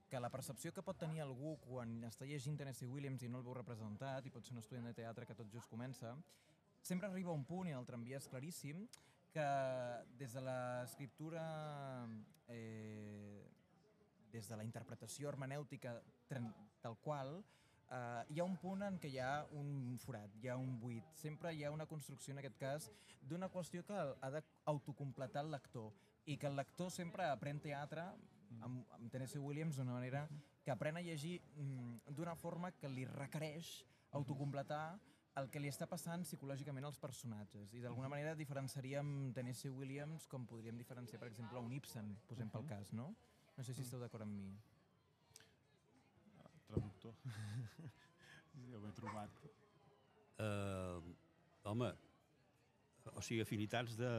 que 0.07 0.19
la 0.19 0.29
percepció 0.31 0.71
que 0.71 0.83
pot 0.85 0.97
tenir 0.97 1.21
algú 1.21 1.57
quan 1.65 1.97
està 2.07 2.25
llegint 2.25 2.57
Tennessee 2.57 2.87
Williams 2.87 3.23
i 3.23 3.29
no 3.29 3.41
el 3.41 3.45
veu 3.45 3.57
representat, 3.57 4.25
i 4.25 4.31
pot 4.31 4.45
ser 4.45 4.55
un 4.55 4.61
estudiant 4.61 4.87
de 4.87 4.95
teatre 4.95 5.27
que 5.27 5.35
tot 5.35 5.51
just 5.51 5.69
comença, 5.69 6.13
sempre 6.81 7.09
arriba 7.09 7.35
un 7.35 7.43
punt, 7.45 7.67
i 7.67 7.75
el 7.75 7.85
tramvia 7.85 8.21
és 8.21 8.29
claríssim, 8.31 8.85
que 9.33 9.47
des 10.17 10.33
de 10.33 10.41
l'escriptura, 10.41 11.43
eh, 12.47 13.43
des 14.31 14.47
de 14.47 14.57
la 14.57 14.63
interpretació 14.63 15.29
hermenèutica 15.29 15.97
tal 16.81 16.97
qual, 17.03 17.43
eh, 17.91 18.23
hi 18.29 18.39
ha 18.39 18.47
un 18.47 18.57
punt 18.57 18.83
en 18.87 18.99
què 18.99 19.11
hi 19.11 19.19
ha 19.19 19.45
un 19.59 19.99
forat, 19.99 20.31
hi 20.41 20.47
ha 20.47 20.57
un 20.57 20.79
buit. 20.79 21.03
Sempre 21.15 21.53
hi 21.53 21.63
ha 21.63 21.71
una 21.71 21.85
construcció, 21.85 22.33
en 22.33 22.39
aquest 22.39 22.57
cas, 22.57 22.91
d'una 23.21 23.49
qüestió 23.51 23.83
que 23.85 23.93
ha 23.97 24.31
d'autocompletar 24.31 25.43
el 25.43 25.51
lector 25.51 25.91
i 26.25 26.37
que 26.37 26.47
el 26.47 26.55
lector 26.55 26.91
sempre 26.91 27.27
aprèn 27.27 27.59
teatre 27.59 28.07
amb, 28.61 28.83
amb 28.97 29.11
Tennessee 29.11 29.41
Williams 29.41 29.77
d'una 29.79 29.95
manera 29.95 30.27
que 30.63 30.73
aprèn 30.73 30.99
a 30.99 31.03
llegir 31.03 31.37
mm, 31.55 32.13
d'una 32.15 32.35
forma 32.35 32.71
que 32.75 32.89
li 32.91 33.05
requereix 33.07 33.69
autocompletar 34.17 34.97
el 35.37 35.49
que 35.53 35.61
li 35.61 35.69
està 35.69 35.85
passant 35.89 36.23
psicològicament 36.25 36.87
als 36.87 36.97
personatges. 36.97 37.73
I 37.77 37.83
d'alguna 37.83 38.09
manera 38.09 38.33
diferenciaríem 38.35 39.33
Tennessee 39.37 39.73
Williams 39.73 40.25
com 40.31 40.47
podríem 40.49 40.79
diferenciar, 40.79 41.19
per 41.21 41.29
exemple, 41.29 41.61
un 41.61 41.75
Ibsen, 41.77 42.09
posem 42.29 42.49
pel 42.49 42.65
cas, 42.69 42.91
no? 42.97 43.11
No 43.57 43.65
sé 43.65 43.75
si 43.77 43.85
esteu 43.85 44.01
d'acord 44.01 44.25
amb 44.25 44.33
mi. 44.33 44.49
Traductor. 46.67 47.13
ja 48.71 48.79
ho 48.79 48.87
he 48.87 48.95
trobat. 48.97 49.43
Uh, 50.37 51.13
home, 51.69 51.91
o 53.13 53.21
sigui, 53.21 53.43
afinitats 53.45 53.95
de, 53.99 54.11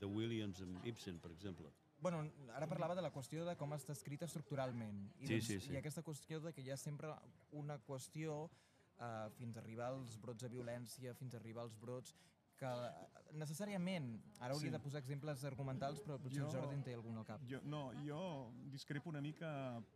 de 0.00 0.08
Williams 0.08 0.64
amb 0.64 0.88
Ibsen, 0.88 1.20
per 1.20 1.32
exemple. 1.36 1.70
Bueno, 2.00 2.22
ara 2.54 2.68
parlava 2.70 2.94
de 2.94 3.02
la 3.02 3.10
qüestió 3.10 3.44
de 3.46 3.56
com 3.58 3.74
està 3.74 3.94
escrita 3.96 4.28
estructuralment. 4.28 5.00
I, 5.18 5.26
sí, 5.26 5.34
doncs, 5.34 5.48
sí, 5.48 5.58
sí. 5.64 5.74
ha 5.74 5.82
aquesta 5.82 6.04
qüestió 6.06 6.38
de 6.44 6.52
que 6.54 6.62
hi 6.62 6.70
ha 6.70 6.78
sempre 6.78 7.10
una 7.58 7.78
qüestió 7.82 8.44
uh, 8.46 9.28
fins 9.38 9.58
a 9.58 9.62
arribar 9.64 9.90
als 9.94 10.16
brots 10.22 10.46
de 10.46 10.50
violència, 10.52 11.14
fins 11.18 11.34
a 11.34 11.40
arribar 11.42 11.66
als 11.66 11.74
brots 11.80 12.14
que 12.58 12.70
necessàriament, 13.38 14.08
ara 14.42 14.54
hauria 14.54 14.70
sí. 14.70 14.74
de 14.74 14.80
posar 14.82 15.02
exemples 15.02 15.44
argumentals, 15.46 16.00
però 16.02 16.16
potser 16.18 16.40
jo, 16.40 16.48
el 16.48 16.56
Jordi 16.56 16.78
en 16.78 16.82
té 16.86 16.94
algun 16.96 17.20
al 17.20 17.26
cap. 17.28 17.44
Jo, 17.50 17.60
no, 17.70 17.82
jo 18.02 18.18
discrepo 18.72 19.12
una 19.12 19.22
mica 19.22 19.50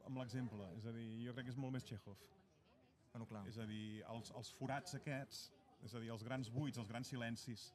amb 0.07 0.21
l'exemple, 0.21 0.69
és 0.79 0.87
a 0.87 0.93
dir, 0.95 1.09
jo 1.25 1.35
crec 1.35 1.49
que 1.49 1.55
és 1.55 1.59
molt 1.59 1.75
més 1.75 1.87
Chekhov. 1.89 2.23
Bueno, 3.13 3.27
clar. 3.29 3.43
És 3.51 3.59
a 3.61 3.67
dir, 3.69 4.03
els, 4.13 4.31
els 4.39 4.53
forats 4.57 4.95
aquests, 5.01 5.43
és 5.83 5.95
a 5.95 6.03
dir, 6.03 6.13
els 6.15 6.23
grans 6.25 6.53
buits, 6.55 6.79
els 6.81 6.93
grans 6.93 7.11
silencis, 7.11 7.67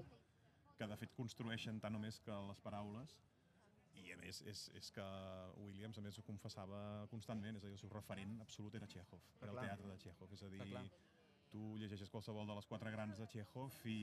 que 0.77 0.87
de 0.87 0.97
fet 1.01 1.13
construeixen 1.17 1.81
tant 1.83 1.97
o 1.97 2.01
més 2.01 2.21
que 2.23 2.39
les 2.47 2.63
paraules, 2.63 3.17
i 4.07 4.13
a 4.15 4.17
més 4.19 4.41
és, 4.51 4.63
és 4.79 4.89
que 4.95 5.05
Williams 5.63 5.99
a 5.99 6.05
més 6.05 6.17
ho 6.19 6.23
confessava 6.27 6.79
constantment, 7.11 7.59
és 7.59 7.65
a 7.65 7.69
dir, 7.69 7.75
el 7.77 7.83
seu 7.83 7.93
referent 7.93 8.39
absolut 8.45 8.79
era 8.79 8.89
Chekhov, 8.93 9.29
era 9.41 9.53
el 9.53 9.61
teatre 9.65 9.91
de 9.91 9.99
Chekhov, 10.05 10.33
és 10.37 10.43
a 10.47 10.51
dir, 10.53 10.65
tu 11.51 11.63
llegeixes 11.79 12.11
qualsevol 12.11 12.47
de 12.47 12.55
les 12.57 12.67
quatre 12.67 12.91
grans 12.91 13.19
de 13.19 13.27
Chekhov 13.31 13.75
i, 13.87 13.99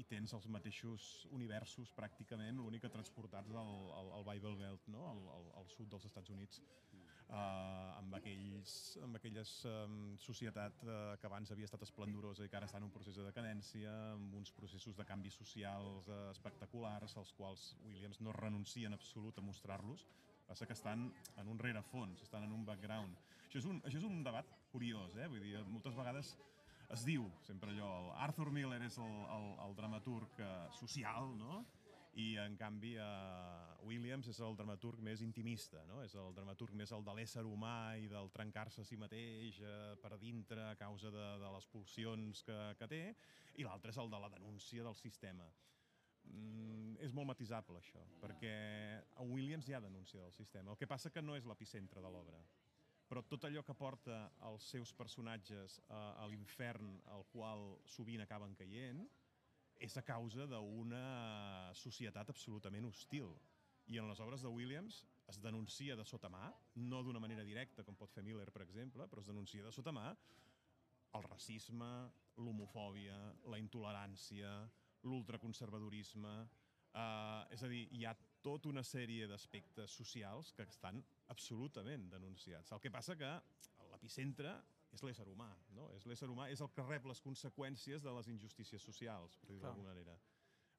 i 0.00 0.04
tens 0.08 0.34
els 0.36 0.48
mateixos 0.52 1.06
universos 1.32 1.92
pràcticament, 1.96 2.60
l'únic 2.60 2.84
que 2.84 2.92
transportats 2.92 3.56
al, 3.62 3.72
al, 4.00 4.12
al 4.18 4.26
Bible 4.28 4.54
Belt, 4.60 4.88
no? 4.92 5.06
al, 5.12 5.22
al, 5.38 5.48
al 5.62 5.70
sud 5.76 5.88
dels 5.92 6.08
Estats 6.10 6.32
Units. 6.34 6.60
Uh, 7.32 7.98
amb, 7.98 8.14
aquells, 8.18 8.74
amb 9.04 9.18
aquelles 9.18 9.52
um, 9.68 9.96
societat 10.20 10.84
uh, 10.86 10.92
que 11.20 11.28
abans 11.28 11.52
havia 11.52 11.68
estat 11.68 11.84
esplendorosa 11.86 12.44
i 12.44 12.52
que 12.52 12.58
ara 12.58 12.68
està 12.68 12.80
en 12.80 12.86
un 12.88 12.94
procés 12.94 13.18
de 13.18 13.26
decadència, 13.26 13.92
amb 14.12 14.36
uns 14.38 14.52
processos 14.54 14.98
de 14.98 15.06
canvis 15.08 15.38
socials 15.40 16.08
uh, 16.10 16.28
espectaculars, 16.34 17.16
als 17.20 17.32
quals 17.38 17.72
Williams 17.86 18.20
no 18.20 18.36
renuncia 18.36 18.90
en 18.90 18.98
absolut 18.98 19.38
a 19.38 19.46
mostrar-los, 19.46 20.06
passa 20.46 20.68
que 20.68 20.76
estan 20.76 21.08
en 21.40 21.48
un 21.48 21.60
rerefons, 21.60 22.22
estan 22.22 22.44
en 22.46 22.52
un 22.52 22.66
background. 22.68 23.18
Això 23.46 23.60
és 23.62 23.68
un, 23.68 23.82
això 23.86 24.00
és 24.00 24.08
un 24.08 24.22
debat 24.24 24.48
curiós, 24.72 25.16
eh? 25.16 25.28
vull 25.28 25.44
dir, 25.44 25.58
moltes 25.68 25.96
vegades 25.96 26.36
es 26.92 27.04
diu 27.08 27.24
sempre 27.46 27.72
allò, 27.72 27.90
el 28.02 28.08
Arthur 28.26 28.50
Miller 28.52 28.80
és 28.84 28.98
el, 29.00 29.14
el, 29.36 29.46
el 29.64 29.78
dramaturg 29.78 30.40
uh, 30.44 30.50
social, 30.76 31.30
no? 31.38 31.62
I 32.20 32.36
en 32.36 32.56
canvi 32.60 32.92
uh, 33.00 33.86
Williams 33.88 34.28
és 34.28 34.40
el 34.44 34.56
dramaturg 34.56 35.00
més 35.04 35.22
intimista, 35.24 35.80
no? 35.88 36.02
és 36.04 36.14
el 36.20 36.34
dramaturg 36.36 36.74
més 36.76 36.92
el 36.92 37.04
de 37.06 37.14
l'ésser 37.16 37.44
humà 37.48 37.96
i 37.96 38.08
del 38.10 38.28
trencar-se 38.34 38.82
a 38.82 38.88
si 38.88 38.98
mateix 39.00 39.62
uh, 39.64 39.94
per 40.02 40.18
dintre 40.20 40.66
a 40.68 40.76
causa 40.76 41.12
de, 41.14 41.26
de 41.40 41.52
les 41.56 41.68
pulsions 41.72 42.44
que, 42.44 42.58
que 42.78 42.88
té, 42.90 43.02
i 43.56 43.64
l'altre 43.64 43.94
és 43.94 44.00
el 44.02 44.12
de 44.12 44.20
la 44.20 44.32
denúncia 44.32 44.84
del 44.84 44.98
sistema. 44.98 45.48
Mm, 46.28 46.98
és 47.02 47.14
molt 47.16 47.32
matisable 47.32 47.80
això, 47.80 48.04
perquè 48.20 48.52
a 49.16 49.24
Williams 49.26 49.68
hi 49.68 49.78
ha 49.78 49.80
denúncia 49.82 50.20
del 50.20 50.36
sistema. 50.36 50.70
El 50.70 50.80
que 50.80 50.90
passa 50.90 51.10
que 51.10 51.24
no 51.24 51.38
és 51.38 51.48
l'epicentre 51.48 52.04
de 52.04 52.12
l'obra 52.12 52.42
però 53.12 53.20
tot 53.28 53.44
allò 53.44 53.60
que 53.60 53.74
porta 53.76 54.22
els 54.48 54.64
seus 54.72 54.94
personatges 54.96 55.74
a, 55.92 55.98
a 56.22 56.28
l'infern 56.30 56.94
al 57.12 57.26
qual 57.28 57.74
sovint 57.84 58.22
acaben 58.24 58.54
caient 58.56 59.02
és 59.82 59.96
a 59.98 60.04
causa 60.06 60.46
d'una 60.46 61.72
societat 61.74 62.30
absolutament 62.30 62.86
hostil. 62.86 63.32
I 63.90 63.98
en 63.98 64.06
les 64.06 64.20
obres 64.22 64.44
de 64.44 64.50
Williams 64.52 65.00
es 65.30 65.40
denuncia 65.42 65.96
de 65.98 66.04
sota 66.06 66.30
mà, 66.30 66.52
no 66.78 67.02
d'una 67.02 67.20
manera 67.22 67.42
directa, 67.44 67.82
com 67.82 67.98
pot 67.98 68.12
fer 68.14 68.22
Miller, 68.22 68.46
per 68.54 68.62
exemple, 68.62 69.08
però 69.10 69.22
es 69.22 69.30
denuncia 69.30 69.64
de 69.64 69.72
sota 69.74 69.94
mà 69.94 70.12
el 71.16 71.24
racisme, 71.26 71.88
l'homofòbia, 72.40 73.16
la 73.52 73.60
intolerància, 73.60 74.60
l'ultraconservadorisme... 75.08 76.34
Eh, 76.92 77.54
és 77.56 77.62
a 77.64 77.68
dir, 77.72 77.86
hi 77.96 78.04
ha 78.04 78.12
tota 78.44 78.68
una 78.68 78.82
sèrie 78.84 79.26
d'aspectes 79.28 79.94
socials 79.96 80.50
que 80.56 80.66
estan 80.68 80.98
absolutament 81.32 82.08
denunciats. 82.12 82.72
El 82.74 82.82
que 82.84 82.92
passa 82.92 83.16
que 83.16 83.30
l'epicentre 83.92 84.52
és 84.92 85.02
l'ésser 85.06 85.26
humà, 85.28 85.48
no? 85.76 85.88
És 85.96 86.04
l'ésser 86.08 86.28
humà, 86.30 86.48
és 86.52 86.60
el 86.60 86.70
que 86.74 86.84
rep 86.84 87.06
les 87.08 87.20
conseqüències 87.24 88.04
de 88.04 88.12
les 88.18 88.28
injustícies 88.28 88.84
socials, 88.84 89.38
per 89.40 89.50
dir-ho 89.50 89.64
d'alguna 89.64 89.94
manera. 89.94 90.16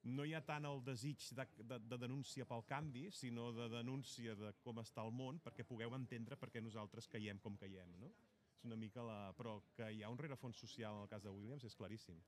No 0.04 0.26
hi 0.28 0.34
ha 0.36 0.42
tant 0.44 0.66
el 0.68 0.82
desig 0.84 1.22
de, 1.32 1.46
de, 1.64 1.78
de 1.88 1.98
denúncia 1.98 2.44
pel 2.48 2.64
canvi, 2.68 3.06
sinó 3.10 3.48
de 3.56 3.70
denúncia 3.72 4.34
de 4.36 4.52
com 4.62 4.80
està 4.82 5.04
el 5.06 5.14
món, 5.16 5.40
perquè 5.44 5.64
pugueu 5.64 5.96
entendre 5.96 6.36
per 6.36 6.50
què 6.52 6.60
nosaltres 6.62 7.08
caiem 7.08 7.40
com 7.40 7.56
caiem, 7.60 7.94
no? 8.02 8.12
És 8.58 8.66
una 8.68 8.76
mica 8.80 9.02
la... 9.04 9.18
Però 9.38 9.56
que 9.76 9.88
hi 9.90 10.02
ha 10.04 10.12
un 10.12 10.20
rerefons 10.20 10.60
social 10.60 10.98
en 10.98 11.06
el 11.06 11.10
cas 11.10 11.24
de 11.24 11.32
Williams 11.32 11.64
és 11.64 11.76
claríssim. 11.78 12.20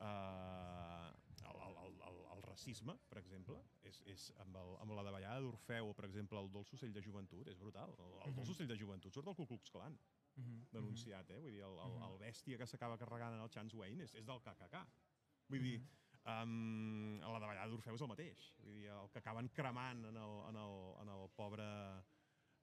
Uh, 0.00 0.99
racisme, 2.50 2.96
per 3.10 3.20
exemple, 3.20 3.56
és, 3.86 4.00
és 4.12 4.26
amb, 4.42 4.56
el, 4.60 4.74
amb 4.82 4.94
la 4.96 5.04
davallada 5.06 5.42
d'Orfeu 5.44 5.90
o, 5.90 5.94
per 5.96 6.08
exemple, 6.08 6.40
el 6.42 6.50
dolç 6.54 6.74
ocell 6.76 6.94
de 6.96 7.02
joventut, 7.04 7.48
és 7.52 7.60
brutal. 7.60 7.94
El, 7.98 8.16
el 8.26 8.36
dolç 8.38 8.52
ocell 8.54 8.70
de 8.70 8.78
joventut 8.80 9.14
surt 9.14 9.30
del 9.30 9.38
Ku 9.38 9.46
Klux 9.50 9.72
Klan 9.74 9.96
uh 9.96 10.44
-huh. 10.44 10.66
denunciat, 10.72 11.30
eh? 11.30 11.40
Vull 11.40 11.56
dir, 11.56 11.62
el, 11.62 11.78
el, 11.86 11.96
el 12.08 12.18
bèstia 12.18 12.58
que 12.58 12.66
s'acaba 12.66 12.98
carregant 12.98 13.34
en 13.34 13.42
el 13.42 13.50
Chance 13.50 13.76
Wayne 13.76 14.04
és, 14.04 14.14
és 14.14 14.26
del 14.26 14.40
KKK. 14.40 14.86
Vull 15.48 15.62
dir, 15.62 15.80
um, 16.26 17.18
la 17.20 17.40
davallada 17.40 17.68
d'Orfeu 17.68 17.94
és 17.94 18.00
el 18.00 18.08
mateix. 18.08 18.54
Vull 18.58 18.74
dir, 18.74 18.88
el 18.88 19.10
que 19.10 19.18
acaben 19.18 19.48
cremant 19.48 20.04
en 20.04 20.16
el, 20.16 20.34
en 20.48 20.56
el, 20.56 20.76
en 21.02 21.08
el 21.08 21.28
pobre 21.36 21.66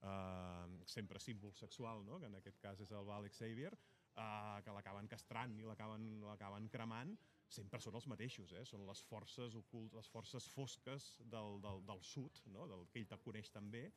uh, 0.01 0.85
sempre 0.85 1.19
símbol 1.19 1.53
sexual, 1.53 2.05
no? 2.05 2.19
que 2.19 2.25
en 2.25 2.35
aquest 2.35 2.59
cas 2.59 2.79
és 2.79 2.91
el 2.91 3.05
Val 3.05 3.29
Xavier, 3.29 3.73
uh, 3.73 4.61
que 4.63 4.71
l'acaben 4.75 5.07
castrant 5.07 5.57
i 5.59 5.63
l'acaben 5.63 6.69
cremant, 6.69 7.17
sempre 7.47 7.79
són 7.79 7.95
els 7.95 8.07
mateixos, 8.11 8.51
eh? 8.59 8.65
són 8.67 8.83
les 8.87 9.01
forces 9.07 9.55
ocult, 9.55 9.95
les 9.95 10.09
forces 10.11 10.47
fosques 10.51 11.13
del, 11.31 11.61
del, 11.63 11.81
del 11.87 12.03
sud, 12.03 12.41
no? 12.51 12.67
del 12.67 12.85
que 12.91 13.01
ell 13.01 13.09
te 13.09 13.19
coneix 13.23 13.51
també, 13.53 13.87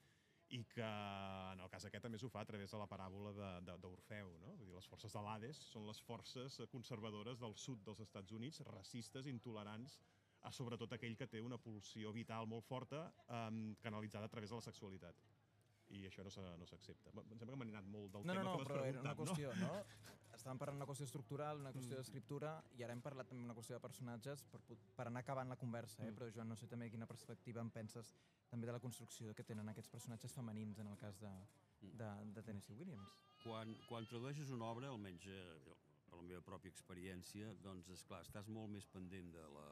i 0.51 0.61
que 0.67 0.87
en 0.87 1.61
el 1.63 1.69
cas 1.71 1.85
aquest 1.87 2.03
també 2.03 2.19
s'ho 2.19 2.31
fa 2.31 2.43
a 2.43 2.49
través 2.49 2.73
de 2.75 2.79
la 2.79 2.87
paràbola 2.91 3.51
d'Orfeu. 3.71 4.33
No? 4.43 4.55
Vull 4.59 4.71
dir, 4.71 4.75
les 4.75 4.89
forces 4.91 5.15
de 5.15 5.23
l'Hades 5.23 5.61
són 5.71 5.87
les 5.87 6.01
forces 6.03 6.59
conservadores 6.73 7.39
del 7.43 7.55
sud 7.55 7.85
dels 7.87 8.03
Estats 8.03 8.35
Units, 8.35 8.63
racistes, 8.67 9.31
intolerants, 9.31 10.01
a 10.43 10.51
sobretot 10.57 10.97
aquell 10.97 11.15
que 11.21 11.29
té 11.31 11.43
una 11.45 11.59
pulsió 11.61 12.11
vital 12.17 12.49
molt 12.51 12.67
forta 12.67 13.05
um, 13.29 13.77
canalitzada 13.85 14.27
a 14.27 14.33
través 14.33 14.51
de 14.51 14.59
la 14.59 14.65
sexualitat 14.65 15.23
i 15.91 16.07
això 16.07 16.25
no 16.25 16.31
s'accepta. 16.33 17.13
No 17.15 17.25
em 17.27 17.39
sembla 17.39 17.55
que 17.55 17.61
m'han 17.61 17.75
anat 17.75 17.91
molt 17.91 18.15
del 18.15 18.27
no, 18.27 18.33
tema 18.33 18.45
no, 18.47 18.53
no, 18.53 18.59
que 18.61 18.69
però 18.69 18.85
era 18.87 19.03
una 19.03 19.15
qüestió, 19.19 19.55
no? 19.59 19.75
no? 19.75 20.11
Estàvem 20.41 20.61
parlant 20.61 20.79
d'una 20.79 20.89
qüestió 20.89 21.05
estructural, 21.05 21.59
una 21.61 21.73
qüestió 21.75 21.93
mm. 21.93 22.01
d'escriptura, 22.01 22.51
i 22.79 22.85
ara 22.85 22.95
hem 22.97 23.03
parlat 23.05 23.29
també 23.29 23.45
d'una 23.45 23.57
qüestió 23.59 23.77
de 23.77 23.83
personatges 23.85 24.45
per, 24.49 24.61
per 24.97 25.05
anar 25.11 25.21
acabant 25.21 25.53
la 25.53 25.59
conversa, 25.61 26.01
eh? 26.01 26.09
Mm. 26.09 26.17
però 26.17 26.29
Joan, 26.33 26.49
no 26.49 26.57
sé 26.57 26.69
també 26.71 26.89
quina 26.89 27.09
perspectiva 27.11 27.61
en 27.61 27.69
penses 27.75 28.15
també 28.49 28.71
de 28.71 28.73
la 28.73 28.81
construcció 28.81 29.35
que 29.37 29.45
tenen 29.45 29.69
aquests 29.69 29.93
personatges 29.93 30.33
femenins 30.33 30.81
en 30.81 30.89
el 30.89 30.97
cas 31.03 31.21
de, 31.21 31.35
mm. 31.35 31.93
de, 32.01 32.11
de 32.39 32.47
Tennessee 32.49 32.79
Williams. 32.81 33.19
Quan, 33.45 33.77
quan 33.91 34.09
tradueixes 34.09 34.55
una 34.57 34.73
obra, 34.73 34.89
almenys 34.89 35.29
eh, 35.29 35.77
per 36.09 36.23
la 36.23 36.27
meva 36.33 36.43
pròpia 36.49 36.73
experiència, 36.73 37.53
doncs, 37.67 37.93
és 37.93 38.09
clar, 38.09 38.25
estàs 38.25 38.49
molt 38.49 38.73
més 38.73 38.89
pendent 38.97 39.29
de 39.37 39.45
la, 39.59 39.69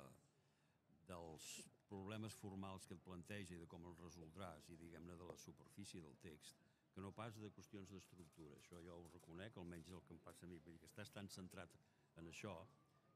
dels 1.08 1.48
problemes 1.88 2.36
formals 2.36 2.84
que 2.84 2.96
et 2.98 3.04
planteja 3.08 3.56
i 3.56 3.62
de 3.62 3.72
com 3.72 3.88
els 3.88 4.04
resoldràs 4.04 4.68
i, 4.68 4.76
diguem-ne, 4.84 5.16
de 5.16 5.32
la 5.32 5.36
superfície 5.40 6.04
del 6.04 6.20
text, 6.20 6.67
que 6.98 7.04
no 7.04 7.12
pas 7.14 7.36
de 7.38 7.46
qüestions 7.54 7.92
d'estructura. 7.94 8.56
Això 8.58 8.80
jo 8.82 8.96
ho 8.98 9.06
reconec, 9.12 9.54
almenys 9.54 9.92
el 9.94 10.02
que 10.02 10.16
em 10.16 10.18
passa 10.24 10.42
a 10.42 10.50
mi, 10.50 10.58
perquè 10.64 10.88
estàs 10.88 11.12
tan 11.14 11.30
centrat 11.30 11.76
en 12.18 12.26
això, 12.26 12.56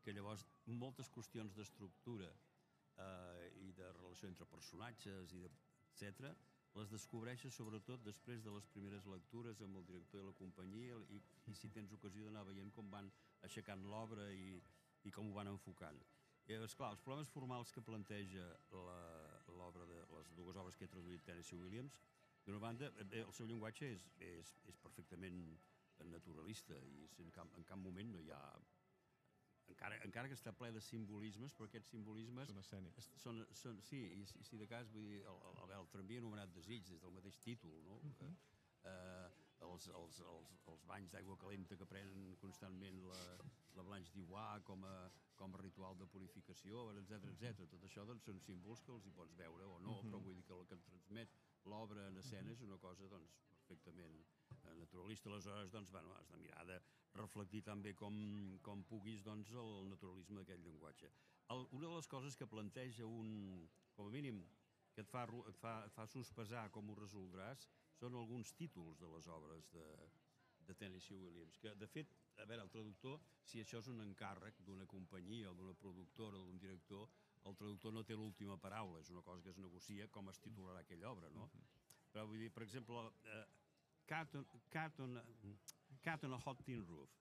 que 0.05 0.15
llavors 0.15 0.45
moltes 0.71 1.11
qüestions 1.11 1.57
d'estructura 1.57 2.29
eh, 2.31 3.49
i 3.67 3.73
de 3.75 3.89
relació 3.99 4.31
entre 4.31 4.47
personatges 4.55 5.35
i 5.35 5.43
de, 5.43 5.51
etc 5.91 6.31
les 6.79 6.89
descobreixes 6.89 7.53
sobretot 7.59 8.01
després 8.07 8.41
de 8.47 8.53
les 8.55 8.67
primeres 8.73 9.05
lectures 9.11 9.59
amb 9.67 9.77
el 9.81 9.85
director 9.91 10.23
de 10.23 10.31
la 10.31 10.39
companyia 10.39 10.97
i, 11.13 11.19
i 11.51 11.57
si 11.59 11.69
tens 11.75 11.93
ocasió 11.93 12.25
d'anar 12.25 12.47
veient 12.49 12.71
com 12.73 12.89
van 12.95 13.11
aixecant 13.45 13.83
l'obra 13.91 14.31
i, 14.33 14.55
i 15.05 15.13
com 15.13 15.29
ho 15.29 15.35
van 15.37 15.51
enfocant. 15.51 15.99
I, 16.47 16.57
esclar, 16.65 16.95
els 16.95 17.03
problemes 17.05 17.35
formals 17.35 17.75
que 17.75 17.85
planteja 17.85 18.47
l'obra 19.59 19.85
de 19.91 20.01
les 20.15 20.33
dues 20.39 20.57
obres 20.63 20.79
que 20.79 20.89
he 20.89 20.95
traduït 20.95 21.27
Tennessee 21.27 21.61
Williams 21.61 21.99
D'una 22.47 22.59
banda, 22.59 22.91
bé, 23.05 23.23
el 23.23 23.33
seu 23.33 23.47
llenguatge 23.47 23.87
és, 23.95 24.09
és, 24.19 24.57
és 24.71 24.79
perfectament 24.83 25.43
naturalista 26.11 26.75
i 26.91 27.07
en 27.23 27.31
cap, 27.31 27.51
en 27.59 27.65
cap 27.69 27.79
moment 27.79 28.09
no 28.11 28.23
hi 28.23 28.31
ha 28.35 28.43
encara, 29.73 29.99
encara 30.07 30.31
que 30.31 30.37
està 30.37 30.53
ple 30.57 30.71
de 30.75 30.81
simbolismes, 30.85 31.55
però 31.57 31.69
aquests 31.69 31.93
simbolismes... 31.95 32.51
Són 32.51 32.61
escènics. 32.63 33.09
Són, 33.23 33.39
són, 33.57 33.79
sí, 33.87 34.01
i, 34.17 34.27
i 34.41 34.45
si 34.49 34.59
de 34.61 34.69
cas, 34.71 34.91
vull 34.93 35.07
dir, 35.09 35.23
el, 35.23 35.39
el, 35.53 35.73
el, 35.79 35.89
tramvia 35.95 36.23
anomenat 36.23 36.53
desig, 36.57 36.85
des 36.91 37.01
del 37.03 37.15
mateix 37.17 37.39
títol, 37.47 37.79
no? 37.87 38.01
Uh 38.03 38.13
-huh. 38.19 38.33
eh, 38.91 39.31
els, 39.63 39.89
els, 39.89 40.21
els, 40.35 40.53
els 40.73 40.85
banys 40.91 41.13
d'aigua 41.15 41.39
calenta 41.39 41.77
que 41.79 41.87
prenen 41.87 42.37
constantment 42.41 42.99
la, 43.09 43.21
la 43.79 43.83
Blanche 43.83 44.13
d'Ivoire 44.15 44.63
com, 44.67 44.85
a, 44.85 45.11
com 45.37 45.55
a 45.55 45.63
ritual 45.63 45.97
de 45.99 46.07
purificació, 46.07 46.91
etc 46.99 47.31
etc. 47.33 47.69
Tot 47.71 47.85
això 47.89 48.05
doncs, 48.07 48.25
són 48.25 48.41
símbols 48.41 48.83
que 48.83 48.93
els 48.93 49.07
hi 49.07 49.15
pots 49.19 49.37
veure 49.39 49.65
o 49.65 49.79
no, 49.79 49.93
uh 49.93 50.03
-huh. 50.03 50.11
però 50.11 50.23
vull 50.23 50.35
dir 50.35 50.45
que 50.45 50.55
el 50.59 50.67
que 50.67 50.75
et 50.75 50.85
transmet 50.91 51.31
l'obra 51.71 52.07
en 52.09 52.19
escena 52.23 52.53
és 52.53 52.63
una 52.67 52.79
cosa 52.83 53.09
doncs, 53.11 53.37
perfectament 53.53 54.17
eh, 54.19 54.75
naturalista. 54.79 55.31
Aleshores, 55.31 55.71
doncs, 55.73 55.91
bueno, 55.91 56.15
has 56.19 56.31
de 56.31 56.41
mirar 56.43 56.65
de 56.67 56.79
reflectir 57.19 57.63
també 57.67 57.95
com, 57.95 58.17
com 58.63 58.83
puguis 58.89 59.23
doncs, 59.27 59.53
el 59.53 59.89
naturalisme 59.91 60.41
d'aquest 60.41 60.65
llenguatge. 60.65 61.13
El, 61.53 61.67
una 61.77 61.89
de 61.89 61.95
les 61.95 62.09
coses 62.09 62.37
que 62.37 62.49
planteja 62.49 63.07
un, 63.07 63.69
com 63.97 64.09
a 64.09 64.15
mínim, 64.15 64.43
que 64.93 65.05
et 65.05 65.09
fa, 65.09 65.25
et 65.49 65.59
fa, 65.61 65.77
et 65.87 65.95
fa 65.97 66.07
sospesar 66.09 66.67
com 66.73 66.91
ho 66.91 66.99
resoldràs, 66.99 67.67
són 67.97 68.17
alguns 68.19 68.53
títols 68.59 69.01
de 69.01 69.09
les 69.13 69.29
obres 69.31 69.69
de, 69.73 69.87
de 70.67 70.75
Tennessee 70.75 71.17
Williams, 71.17 71.59
que 71.59 71.75
de 71.79 71.89
fet, 71.89 72.13
a 72.41 72.47
veure, 72.49 72.65
el 72.65 72.73
traductor, 72.73 73.21
si 73.45 73.61
això 73.63 73.81
és 73.83 73.91
un 73.93 74.03
encàrrec 74.05 74.61
d'una 74.67 74.89
companyia 74.91 75.51
o 75.51 75.57
d'una 75.57 75.77
productora 75.79 76.41
o 76.41 76.47
d'un 76.47 76.61
director, 76.61 77.09
el 77.49 77.57
traductor 77.59 77.93
no 77.95 78.05
té 78.07 78.15
l'última 78.15 78.59
paraula, 78.61 79.01
és 79.01 79.11
una 79.11 79.23
cosa 79.27 79.43
que 79.43 79.51
es 79.51 79.59
negocia 79.59 80.09
com 80.15 80.31
es 80.31 80.39
titularà 80.43 80.85
aquella 80.85 81.11
obra, 81.11 81.31
no? 81.35 81.49
Però 82.13 82.27
vull 82.29 82.39
dir, 82.39 82.53
per 82.55 82.63
exemple, 82.67 83.03
uh, 83.03 83.43
Cat, 84.07 84.35
on, 84.37 84.47
Cat, 84.71 85.01
on, 85.01 85.19
Cat 86.05 86.25
on 86.29 86.37
a 86.37 86.41
Hot 86.45 86.63
Tin 86.67 86.87
Roof 86.87 87.19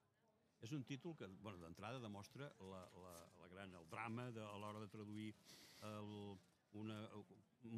és 0.62 0.72
un 0.76 0.84
títol 0.86 1.16
que, 1.18 1.26
bueno, 1.42 1.58
d'entrada 1.58 1.98
demostra 2.02 2.46
la, 2.70 2.82
la, 3.02 3.12
la 3.40 3.48
gran, 3.50 3.74
el 3.74 3.88
drama 3.90 4.28
de, 4.30 4.42
a 4.46 4.58
l'hora 4.62 4.82
de 4.82 4.90
traduir 4.92 5.32
el, 5.88 6.12
una, 6.78 6.98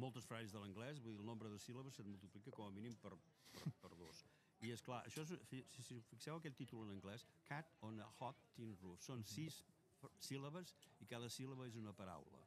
moltes 0.01 0.27
frases 0.29 0.53
de 0.53 0.61
l'anglès, 0.61 1.01
vull 1.01 1.15
dir, 1.15 1.21
el 1.23 1.29
nombre 1.29 1.49
de 1.49 1.59
síl·labes 1.61 1.97
se't 1.97 2.09
multiplica 2.09 2.53
com 2.53 2.69
a 2.69 2.73
mínim 2.75 2.93
per, 3.01 3.15
per, 3.55 3.73
per 3.81 3.91
dos. 3.97 4.21
I 4.63 4.71
és 4.75 4.85
clar, 4.85 5.01
això 5.09 5.25
és, 5.25 5.33
si, 5.49 5.63
si 5.81 5.97
fixeu 6.11 6.37
aquest 6.37 6.57
títol 6.61 6.85
en 6.85 6.93
anglès, 6.95 7.25
Cat 7.49 7.73
on 7.85 7.97
a 8.01 8.09
Hot 8.19 8.45
Tin 8.55 8.77
Roof, 8.83 9.01
són 9.03 9.25
sis 9.33 9.63
síl·labes 10.21 10.73
i 11.03 11.09
cada 11.09 11.29
síl·laba 11.31 11.67
és 11.69 11.77
una 11.79 11.93
paraula. 11.95 12.41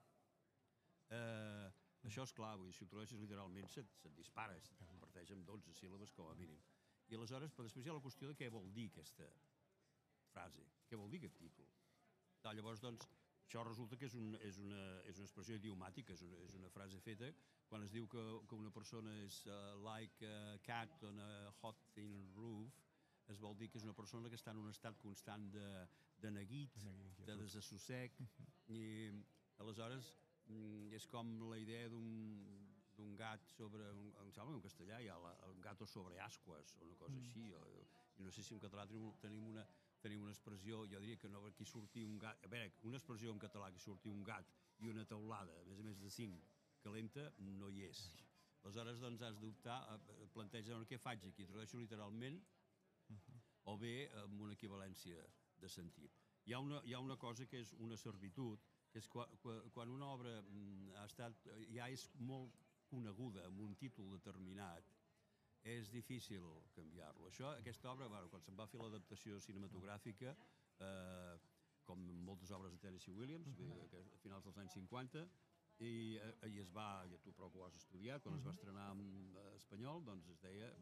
Eh, 1.16 1.68
això 2.08 2.24
és 2.24 2.34
clar, 2.36 2.54
vull 2.58 2.70
dir, 2.70 2.76
si 2.76 2.84
ho 2.84 2.90
tradueixes 2.90 3.20
literalment 3.20 3.70
se't, 3.72 3.94
se't 4.02 4.16
dispara, 4.16 4.56
es 4.56 4.72
converteix 4.90 5.32
en 5.34 5.44
12 5.48 5.76
síl·labes 5.80 6.12
com 6.16 6.30
a 6.30 6.36
mínim. 6.38 6.60
I 7.08 7.16
aleshores, 7.16 7.54
però 7.56 7.66
després 7.66 7.86
hi 7.86 7.92
ha 7.92 7.96
la 7.96 8.04
qüestió 8.04 8.28
de 8.28 8.36
què 8.36 8.50
vol 8.52 8.68
dir 8.76 8.88
aquesta 8.92 9.28
frase, 10.32 10.66
què 10.88 10.98
vol 11.00 11.08
dir 11.10 11.22
aquest 11.22 11.38
títol. 11.40 11.68
Clar, 12.42 12.54
llavors, 12.54 12.82
doncs, 12.84 13.08
això 13.48 13.62
resulta 13.64 13.96
que 13.96 14.06
és, 14.06 14.14
un, 14.14 14.34
és, 14.44 14.58
una, 14.60 14.82
és 15.08 15.16
una 15.16 15.26
expressió 15.26 15.56
idiomàtica, 15.56 16.12
és 16.12 16.22
una, 16.26 16.42
és 16.44 16.58
una 16.58 16.68
frase 16.74 17.00
feta 17.00 17.32
quan 17.68 17.84
es 17.84 17.92
diu 17.92 18.08
que, 18.08 18.22
que 18.48 18.56
una 18.56 18.72
persona 18.72 19.12
és 19.24 19.42
uh, 19.46 19.76
like 19.84 20.24
a 20.24 20.56
cat 20.64 21.02
on 21.08 21.20
a 21.20 21.30
hot 21.60 21.80
thin 21.94 22.22
roof, 22.36 22.76
es 23.28 23.40
vol 23.44 23.56
dir 23.60 23.68
que 23.68 23.76
és 23.80 23.84
una 23.84 23.96
persona 23.96 24.30
que 24.32 24.38
està 24.40 24.54
en 24.54 24.62
un 24.62 24.70
estat 24.72 24.96
constant 25.02 25.50
de, 25.52 25.66
de 26.22 26.30
neguit, 26.30 26.74
De 26.82 26.92
neguit, 26.92 27.26
de 27.26 27.36
desassossec, 27.42 28.18
i 28.78 28.82
aleshores 29.62 30.12
mm, 30.48 30.94
és 30.98 31.06
com 31.10 31.30
la 31.50 31.58
idea 31.60 31.88
d'un 31.92 33.14
gat 33.18 33.44
sobre, 33.54 33.90
un, 33.94 34.10
em 34.22 34.30
sembla 34.34 34.54
que 34.54 34.58
en 34.58 34.64
castellà 34.64 35.00
hi 35.02 35.10
ha 35.12 35.18
la, 35.22 35.34
un 35.52 35.60
gato 35.62 35.86
sobre 35.86 36.18
ascuas 36.24 36.74
o 36.78 36.86
una 36.86 36.96
cosa 36.98 37.18
així, 37.20 37.48
o, 37.54 37.84
i 38.18 38.26
no 38.26 38.32
sé 38.34 38.42
si 38.42 38.56
en 38.56 38.62
català 38.62 38.86
tenim, 38.90 39.12
tenim 39.22 39.46
una, 39.52 39.64
tenim 40.02 40.24
una 40.26 40.34
expressió, 40.34 40.82
jo 40.90 41.02
diria 41.02 41.18
que 41.22 41.30
no, 41.30 41.44
aquí 41.46 41.66
sortir 41.66 42.04
un 42.06 42.18
gat, 42.18 42.42
a 42.42 42.50
veure, 42.50 42.74
una 42.90 42.98
expressió 42.98 43.34
en 43.34 43.42
català 43.42 43.70
que 43.74 43.82
sortir 43.82 44.10
un 44.14 44.24
gat 44.26 44.50
i 44.82 44.90
una 44.90 45.06
teulada, 45.06 45.54
a 45.60 45.66
més 45.68 45.78
a 45.78 45.86
més 45.86 46.02
de 46.02 46.10
cinc, 46.10 46.42
calenta, 46.82 47.30
no 47.38 47.70
hi 47.70 47.86
és. 47.86 48.02
Aleshores, 48.64 48.98
doncs, 49.02 49.22
has 49.22 49.38
d'optar, 49.38 49.78
planteja 50.34 50.78
què 50.90 50.98
faig 50.98 51.22
aquí, 51.30 51.46
tradueixo 51.46 51.78
literalment, 51.78 52.40
o 53.70 53.76
bé 53.78 54.08
amb 54.22 54.40
una 54.42 54.56
equivalència 54.56 55.22
de 55.60 55.70
sentit. 55.72 56.14
Hi 56.46 56.54
ha 56.54 56.60
una, 56.64 56.80
hi 56.84 56.94
ha 56.94 57.00
una 57.04 57.16
cosa 57.20 57.46
que 57.46 57.60
és 57.60 57.74
una 57.84 57.96
servitud, 57.96 58.62
que 58.92 59.02
és 59.02 59.08
quan, 59.12 59.34
quan 59.74 59.90
una 59.92 60.08
obra 60.14 60.38
mm, 60.40 60.94
ha 60.96 61.04
estat, 61.08 61.48
ja 61.74 61.88
és 61.92 62.08
molt 62.18 62.54
coneguda 62.88 63.44
amb 63.48 63.60
un 63.66 63.74
títol 63.76 64.08
determinat, 64.14 64.94
és 65.68 65.90
difícil 65.92 66.44
canviar-lo. 66.76 67.28
Això, 67.28 67.50
aquesta 67.58 67.90
obra, 67.92 68.08
bueno, 68.08 68.30
quan 68.32 68.42
se'n 68.44 68.56
va 68.56 68.68
fer 68.70 68.80
l'adaptació 68.80 69.40
cinematogràfica, 69.44 70.34
eh, 70.86 71.36
com 71.88 72.00
moltes 72.24 72.52
obres 72.52 72.72
de 72.72 72.80
Tennessee 72.82 73.16
Williams, 73.16 73.60
a 73.60 74.20
finals 74.22 74.44
dels 74.44 74.60
anys 74.62 74.76
50, 74.76 75.24
i, 75.78 76.18
eh, 76.18 76.48
i 76.50 76.60
es 76.62 76.70
va, 76.74 77.04
i 77.06 77.18
tu 77.24 77.32
prou 77.32 77.50
que 77.52 77.60
ho 77.60 77.66
has 77.66 77.76
estudiat, 77.78 78.22
quan 78.22 78.38
es 78.38 78.46
va 78.46 78.54
estrenar 78.54 78.90
en 78.94 79.02
eh, 79.34 79.50
espanyol, 79.56 80.04
doncs 80.06 80.30
es 80.34 80.40
deia 80.44 80.72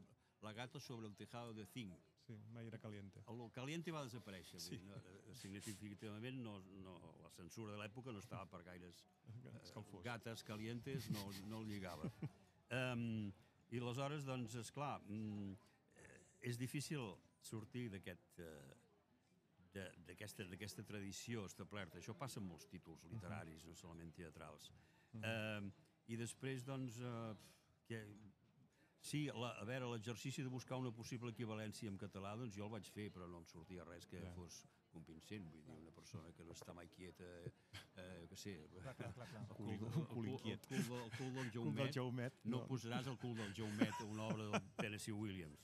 La 0.45 0.53
gata 0.53 0.79
sobre 0.79 1.07
el 1.09 1.17
tejado 1.17 1.55
de 1.55 1.65
zinc. 1.65 1.97
Sí, 2.27 2.35
Maire 2.53 2.79
Caliente. 2.83 3.23
El 3.31 3.51
caliente 3.55 3.93
va 3.95 4.03
desaparèixer. 4.05 4.59
Sí. 4.61 4.79
No, 4.83 4.97
eh, 4.99 5.35
significativament 5.39 6.41
no, 6.43 6.57
no, 6.83 6.97
la 7.23 7.31
censura 7.31 7.73
de 7.77 7.79
l'època 7.79 8.11
no 8.13 8.19
estava 8.19 8.47
per 8.51 8.63
gaires 8.67 9.05
eh, 9.29 9.53
Escalfós. 9.63 10.03
gates 10.05 10.43
calientes, 10.43 11.09
no, 11.15 11.29
no 11.47 11.61
el 11.63 11.69
lligava. 11.71 12.11
um, 12.71 13.31
I 13.71 13.79
aleshores, 13.83 14.25
doncs, 14.27 14.55
és 14.59 14.71
clar, 14.75 14.97
mm, 15.07 15.55
és 16.51 16.59
difícil 16.59 17.15
sortir 17.43 17.89
d'aquest... 17.95 18.41
Eh, 18.41 18.75
de- 19.77 19.93
d'aquesta 20.09 20.83
tradició 20.89 21.43
establerta. 21.45 21.99
Això 22.01 22.15
passa 22.17 22.41
en 22.41 22.47
molts 22.49 22.65
títols 22.71 23.03
literaris, 23.11 23.65
no 23.69 23.75
solament 23.77 24.09
teatrals. 24.17 24.71
Eh, 25.21 25.67
I 26.09 26.17
després, 26.17 26.65
doncs, 26.65 26.97
eh, 26.97 27.35
que, 27.87 27.99
sí, 29.07 29.21
la, 29.33 29.53
a 29.61 29.65
veure, 29.69 29.87
l'exercici 29.93 30.43
de 30.43 30.51
buscar 30.53 30.79
una 30.83 30.91
possible 30.95 31.31
equivalència 31.31 31.89
en 31.91 31.97
català, 32.01 32.35
doncs 32.37 32.57
jo 32.59 32.67
el 32.67 32.73
vaig 32.73 32.89
fer, 32.91 33.07
però 33.15 33.29
no 33.31 33.39
em 33.43 33.47
sortia 33.47 33.85
res 33.87 34.07
que 34.11 34.21
Ja. 34.25 34.33
fos 34.35 34.65
convincent, 34.97 35.45
vull 35.53 35.63
dir, 35.63 35.75
una 35.77 35.91
persona 35.93 36.33
que 36.33 36.45
no 36.45 36.53
està 36.57 36.73
mai 36.75 36.89
quieta, 36.89 37.25
eh, 37.97 38.27
que 38.31 38.37
sé, 38.37 38.55
Clar, 38.83 38.95
clar, 38.97 39.13
clar, 39.15 39.29
clar. 39.29 39.43
el 39.43 39.57
cul- 39.57 39.71
el 39.73 39.79
cul 39.79 39.95
el 39.97 40.07
cul, 40.07 40.83
del- 40.89 41.03
el 41.05 41.11
cul 41.19 41.35
del 41.35 41.51
Jaumet, 41.53 41.95
Jaumet. 41.95 42.41
no 42.45 42.63
posaràs 42.67 43.07
el 43.07 43.19
cul 43.19 43.35
del 43.37 43.53
Jaumet 43.55 44.01
a 44.01 44.05
una 44.05 44.25
obra 44.27 44.45
del 44.51 44.63
Tennessee 44.77 45.13
Williams. 45.13 45.61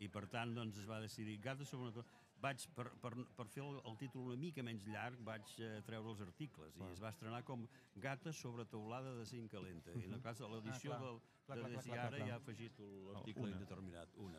I 0.00 0.08
per 0.08 0.26
tant, 0.30 0.52
doncs, 0.54 0.76
es 0.78 0.86
va 0.88 1.00
decidir 1.00 1.40
Gata 1.40 1.64
sobre 1.64 1.88
una... 1.90 2.04
Vaig, 2.40 2.68
per, 2.76 2.84
per, 3.02 3.10
per 3.34 3.46
fer 3.50 3.64
el, 3.64 3.80
el 3.90 3.96
títol 3.98 4.28
una 4.28 4.36
mica 4.38 4.62
menys 4.62 4.84
llarg, 4.86 5.18
vaig 5.26 5.54
eh, 5.58 5.80
treure 5.86 6.12
els 6.12 6.20
articles 6.22 6.76
i 6.76 6.78
Clar. 6.78 6.92
es 6.94 7.00
va 7.02 7.10
estrenar 7.10 7.40
com 7.48 7.64
Gata 7.98 8.30
sobre 8.32 8.64
teulada 8.70 9.16
de 9.18 9.24
zinc 9.26 9.50
calenta. 9.50 9.90
I 9.98 10.04
en 10.06 10.14
el 10.14 10.22
cas 10.22 10.38
de 10.38 10.46
l'edició 10.52 10.92
Ah, 10.94 10.98
clar. 10.98 11.08
del, 11.08 11.18
Clar, 11.48 11.56
de 11.56 11.62
clar, 11.62 11.70
clar, 11.70 11.70
Desi 11.82 11.90
clar, 11.90 12.04
ara 12.06 12.16
clar. 12.16 12.28
ja 12.28 12.34
ha 12.36 12.42
afegit 12.42 12.78
l'article 13.08 13.50
indeterminat, 13.50 14.14
una. 14.22 14.37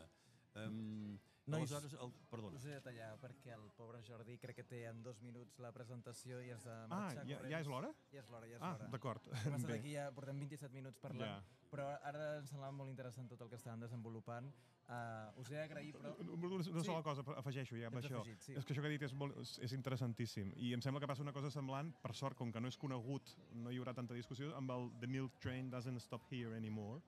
Nois, 1.50 1.72
aleshores, 1.72 1.92
el, 2.04 2.12
perdona. 2.30 2.56
Us 2.56 2.64
he 2.66 2.74
de 2.74 2.80
tallar 2.80 3.10
perquè 3.20 3.52
el 3.56 3.68
pobre 3.76 4.00
Jordi 4.06 4.38
crec 4.38 4.56
que 4.56 4.64
té 4.64 4.84
en 4.88 5.02
dos 5.02 5.20
minuts 5.22 5.58
la 5.58 5.72
presentació 5.72 6.40
i 6.44 6.50
has 6.54 6.64
de 6.64 6.70
Ah, 6.72 6.86
marxar 6.88 7.26
ja, 7.26 7.36
corrents. 7.36 7.50
ja 7.50 7.60
és 7.60 7.66
l'hora? 7.68 7.92
Ja 8.12 8.20
és 8.20 8.28
l'hora, 8.28 8.46
ja 8.46 8.56
és 8.56 8.62
Ah, 8.62 8.72
l'hora. 8.78 8.88
d'acord. 8.90 9.26
Estat 9.32 9.66
Bé. 9.70 9.78
aquí 9.78 9.92
ja, 9.94 10.10
portem 10.12 10.38
27 10.38 10.72
minuts 10.74 10.98
parlant, 10.98 11.20
Ja. 11.28 11.42
però 11.70 11.88
ara 12.02 12.38
em 12.38 12.46
semblava 12.46 12.72
molt 12.72 12.90
interessant 12.90 13.28
tot 13.28 13.40
el 13.40 13.48
que 13.48 13.56
estàvem 13.56 13.80
desenvolupant. 13.80 14.52
Uh, 14.90 15.30
us 15.38 15.48
he 15.52 15.54
d'agrair, 15.54 15.92
però... 15.94 16.16
Una, 16.18 16.48
una 16.56 16.64
Sí. 16.64 16.84
sola 16.84 17.00
cosa, 17.04 17.22
afegeixo 17.38 17.76
ja 17.78 17.86
amb 17.86 17.98
Ets 17.98 18.06
això. 18.08 18.20
afegit, 18.20 18.40
sí. 18.42 18.54
És 18.58 18.64
que 18.64 18.72
això 18.74 18.80
que 18.82 18.88
ha 18.88 18.90
dit 18.90 19.02
és, 19.02 19.12
molt, 19.14 19.36
és, 19.38 19.58
és 19.60 19.72
interessantíssim. 19.72 20.52
I 20.56 20.72
em 20.74 20.80
sembla 20.82 20.98
que 21.00 21.06
passa 21.06 21.22
una 21.22 21.32
cosa 21.32 21.48
semblant, 21.48 21.92
per 22.02 22.12
sort, 22.12 22.36
com 22.36 22.50
que 22.50 22.60
no 22.60 22.66
és 22.66 22.76
conegut, 22.76 23.22
no 23.54 23.70
hi 23.70 23.78
haurà 23.78 23.94
tanta 23.94 24.14
discussió, 24.14 24.50
amb 24.56 24.68
el 24.72 24.90
The 24.98 25.06
Milk 25.06 25.38
Train 25.38 25.70
Doesn't 25.70 26.00
Stop 26.00 26.26
Here 26.32 26.56
Anymore. 26.56 27.00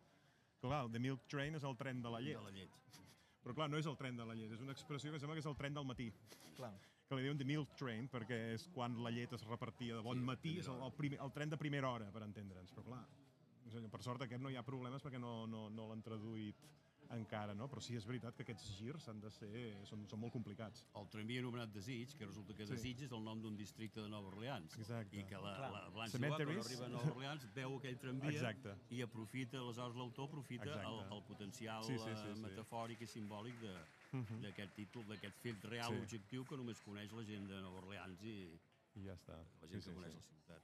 Clar, 0.61 0.85
el 0.85 0.93
The 0.93 1.01
Milk 1.01 1.27
Train 1.27 1.57
és 1.57 1.65
el 1.65 1.77
tren 1.77 2.01
de 2.01 2.09
la 2.09 2.21
llet. 2.21 2.37
De 2.39 2.45
la 2.45 2.51
llet. 2.53 2.71
Però 3.43 3.55
clar, 3.59 3.69
no 3.71 3.79
és 3.81 3.89
el 3.91 3.99
tren 3.99 4.19
de 4.19 4.27
la 4.27 4.37
llet, 4.39 4.53
és 4.55 4.63
una 4.63 4.75
expressió 4.75 5.13
que 5.13 5.19
sembla 5.19 5.35
que 5.35 5.43
és 5.43 5.51
el 5.51 5.59
tren 5.59 5.75
del 5.75 5.87
matí. 5.89 6.09
Clar, 6.57 6.73
que 7.13 7.19
li 7.19 7.27
diuen 7.27 7.41
The 7.41 7.45
Milk 7.45 7.75
Train 7.77 8.07
perquè 8.09 8.39
és 8.55 8.69
quan 8.73 8.95
la 9.05 9.11
llet 9.13 9.35
es 9.37 9.43
repartia 9.45 9.99
de 9.99 10.05
bon 10.05 10.17
Sí, 10.17 10.25
matí, 10.25 10.55
és 10.63 10.69
el, 10.73 10.79
el, 10.87 10.95
primer, 10.97 11.19
el 11.21 11.33
tren 11.35 11.51
de 11.53 11.59
primera 11.61 11.91
hora, 11.91 12.07
per 12.15 12.23
entendre'ns. 12.25 12.73
Però 12.73 12.87
clar, 12.87 13.03
per 13.93 14.01
sort 14.05 14.25
aquest 14.25 14.41
no 14.41 14.53
hi 14.53 14.57
ha 14.57 14.65
problemes 14.65 15.05
perquè 15.05 15.21
no, 15.21 15.43
no, 15.51 15.67
no 15.73 15.91
l'han 15.91 16.05
traduït 16.05 16.65
encara, 17.13 17.55
no? 17.55 17.67
Però 17.69 17.81
sí, 17.85 17.95
és 17.99 18.05
veritat 18.09 18.35
que 18.37 18.43
aquests 18.43 18.71
girs 18.79 19.07
han 19.09 19.21
de 19.21 19.31
ser, 19.31 19.49
són, 19.89 20.07
són 20.09 20.21
molt 20.23 20.33
complicats. 20.33 20.87
El 20.99 21.09
tramvia 21.13 21.41
anomenat 21.43 21.73
Desig, 21.75 22.15
que 22.19 22.27
resulta 22.27 22.55
que 22.57 22.67
Sí. 22.67 22.73
Desig 22.73 23.03
és 23.05 23.13
el 23.13 23.23
nom 23.25 23.41
d'un 23.43 23.57
districte 23.57 24.01
de 24.01 24.09
Nova 24.09 24.29
Orleans. 24.29 24.77
Exacte. 24.79 25.17
I 25.19 25.25
que 25.25 25.37
la, 25.37 25.55
Clar. 25.57 25.71
la 25.73 25.89
Blanche 25.91 26.19
Dubois, 26.19 26.37
quan 26.37 26.59
arriba 26.67 26.87
a 26.87 26.89
Nova 26.89 27.11
Orleans, 27.13 27.47
veu 27.55 27.77
aquell 27.77 27.99
tramvia 27.99 28.31
Exacte. 28.31 28.77
i 28.91 29.03
aprofita, 29.03 29.59
aleshores 29.59 29.97
l'autor 29.97 30.29
aprofita 30.29 30.65
el, 30.65 30.71
Exacte. 30.71 31.15
el 31.15 31.23
potencial 31.25 31.85
Sí, 31.85 31.99
sí, 31.99 32.05
sí, 32.17 32.29
eh, 32.31 32.35
sí. 32.35 32.41
metafòric 32.41 33.01
i 33.03 33.07
simbòlic 33.07 33.61
de- 33.61 33.85
Mhm. 34.13 34.41
d'aquest 34.43 34.75
títol, 34.75 35.07
d'aquest 35.07 35.37
fet 35.41 35.65
real 35.65 35.93
Sí. 35.93 35.99
objectiu 36.03 36.45
que 36.47 36.57
només 36.57 36.81
coneix 36.83 37.13
la 37.13 37.25
gent 37.25 37.47
de 37.49 37.61
Nova 37.61 37.79
Orleans 37.79 38.23
i 38.23 38.59
I 38.97 39.05
ja 39.05 39.15
està. 39.15 39.37
la 39.61 39.69
gent 39.69 39.85
que 39.85 39.93
coneix 39.95 40.15
la 40.15 40.21
ciutat. 40.23 40.63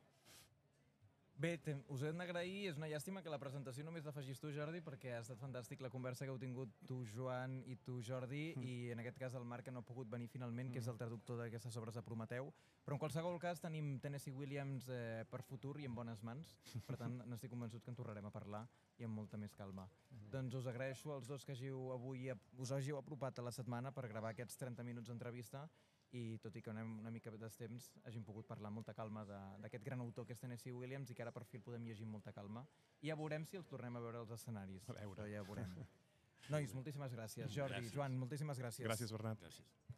Bé, 1.38 1.52
us 1.94 2.02
hem 2.02 2.18
d'agrair, 2.18 2.64
és 2.66 2.78
una 2.80 2.88
llàstima 2.90 3.20
que 3.22 3.30
la 3.30 3.38
presentació 3.38 3.84
només 3.86 4.02
l'afegis 4.02 4.40
tu, 4.42 4.48
Jordi, 4.50 4.80
perquè 4.82 5.12
ha 5.14 5.20
estat 5.22 5.38
fantàstic 5.38 5.78
la 5.84 5.90
conversa 5.92 6.26
que 6.26 6.32
heu 6.32 6.38
tingut 6.42 6.72
tu, 6.88 6.96
Joan, 7.06 7.60
i 7.70 7.76
tu, 7.86 8.00
Jordi, 8.02 8.54
Mm. 8.56 8.64
i 8.66 8.90
en 8.90 8.98
aquest 8.98 9.20
cas 9.20 9.34
el 9.38 9.44
Marc, 9.44 9.64
que 9.64 9.70
no 9.70 9.78
ha 9.78 9.86
pogut 9.86 10.10
venir 10.10 10.26
finalment, 10.26 10.72
que 10.72 10.80
és 10.80 10.88
el 10.88 10.98
traductor 10.98 11.38
d'aquestes 11.38 11.76
obres 11.76 11.94
de 11.94 12.02
Prometeu. 12.02 12.52
Però 12.84 12.96
en 12.96 12.98
qualsevol 12.98 13.38
cas 13.38 13.60
tenim 13.60 14.00
Tennessee 14.00 14.34
Williams 14.34 14.88
eh, 14.88 15.24
per 15.30 15.42
futur 15.44 15.78
i 15.78 15.86
en 15.86 15.94
bones 15.94 16.24
mans, 16.24 16.56
per 16.88 16.96
tant 16.96 17.22
n'estic 17.30 17.50
convençut 17.54 17.84
que 17.84 17.90
en 17.90 17.96
tornarem 18.00 18.26
a 18.26 18.34
parlar 18.34 18.64
i 18.98 19.04
amb 19.04 19.14
molta 19.14 19.38
més 19.38 19.54
calma. 19.54 19.86
Doncs 20.10 20.54
us 20.58 20.66
agraeixo 20.66 21.12
als 21.14 21.28
dos 21.28 21.44
que 21.44 21.52
hàgiu 21.52 21.92
avui, 21.92 22.32
us 22.58 22.72
hàgiu 22.72 22.98
apropat 22.98 23.38
a 23.38 23.42
la 23.46 23.52
setmana 23.54 23.92
per 23.94 24.08
gravar 24.08 24.34
aquests 24.34 24.58
30 24.58 24.82
minuts 24.82 25.06
d'entrevista 25.06 25.68
i 26.12 26.38
tot 26.38 26.54
i 26.56 26.62
que 26.62 26.70
anem 26.70 26.98
una 27.00 27.10
mica 27.10 27.30
d'estemps 27.30 27.90
hàgim 28.04 28.24
pogut 28.24 28.46
parlar 28.46 28.68
amb 28.70 28.76
molta 28.80 28.94
calma 28.94 29.24
de- 29.24 29.58
d'aquest 29.60 29.84
gran 29.84 30.00
autor 30.00 30.24
que 30.26 30.32
és 30.32 30.40
Tennessee 30.40 30.72
Williams 30.72 31.10
i 31.10 31.14
que 31.14 31.22
ara 31.22 31.32
per 31.32 31.44
fi 31.44 31.56
el 31.58 31.62
podem 31.62 31.84
llegir 31.84 32.04
amb 32.04 32.12
molta 32.12 32.32
calma 32.32 32.66
i 33.02 33.08
ja 33.08 33.16
veurem 33.16 33.44
si 33.44 33.56
els 33.56 33.66
tornem 33.68 33.96
a 33.96 34.00
veure 34.00 34.18
als 34.18 34.30
escenaris 34.30 34.88
A 34.88 34.92
veure. 34.94 35.16
Però 35.22 35.28
ja 35.30 35.42
veurem 35.42 35.74
Nois, 36.48 36.72
moltíssimes 36.72 37.12
gràcies 37.12 37.50
Jordi, 37.52 37.74
Gràcies. 37.74 37.92
Joan, 37.92 38.16
moltíssimes 38.16 38.58
gràcies 38.58 38.86
Gràcies, 38.86 39.12
Bernat. 39.12 39.38
Gràcies. 39.40 39.97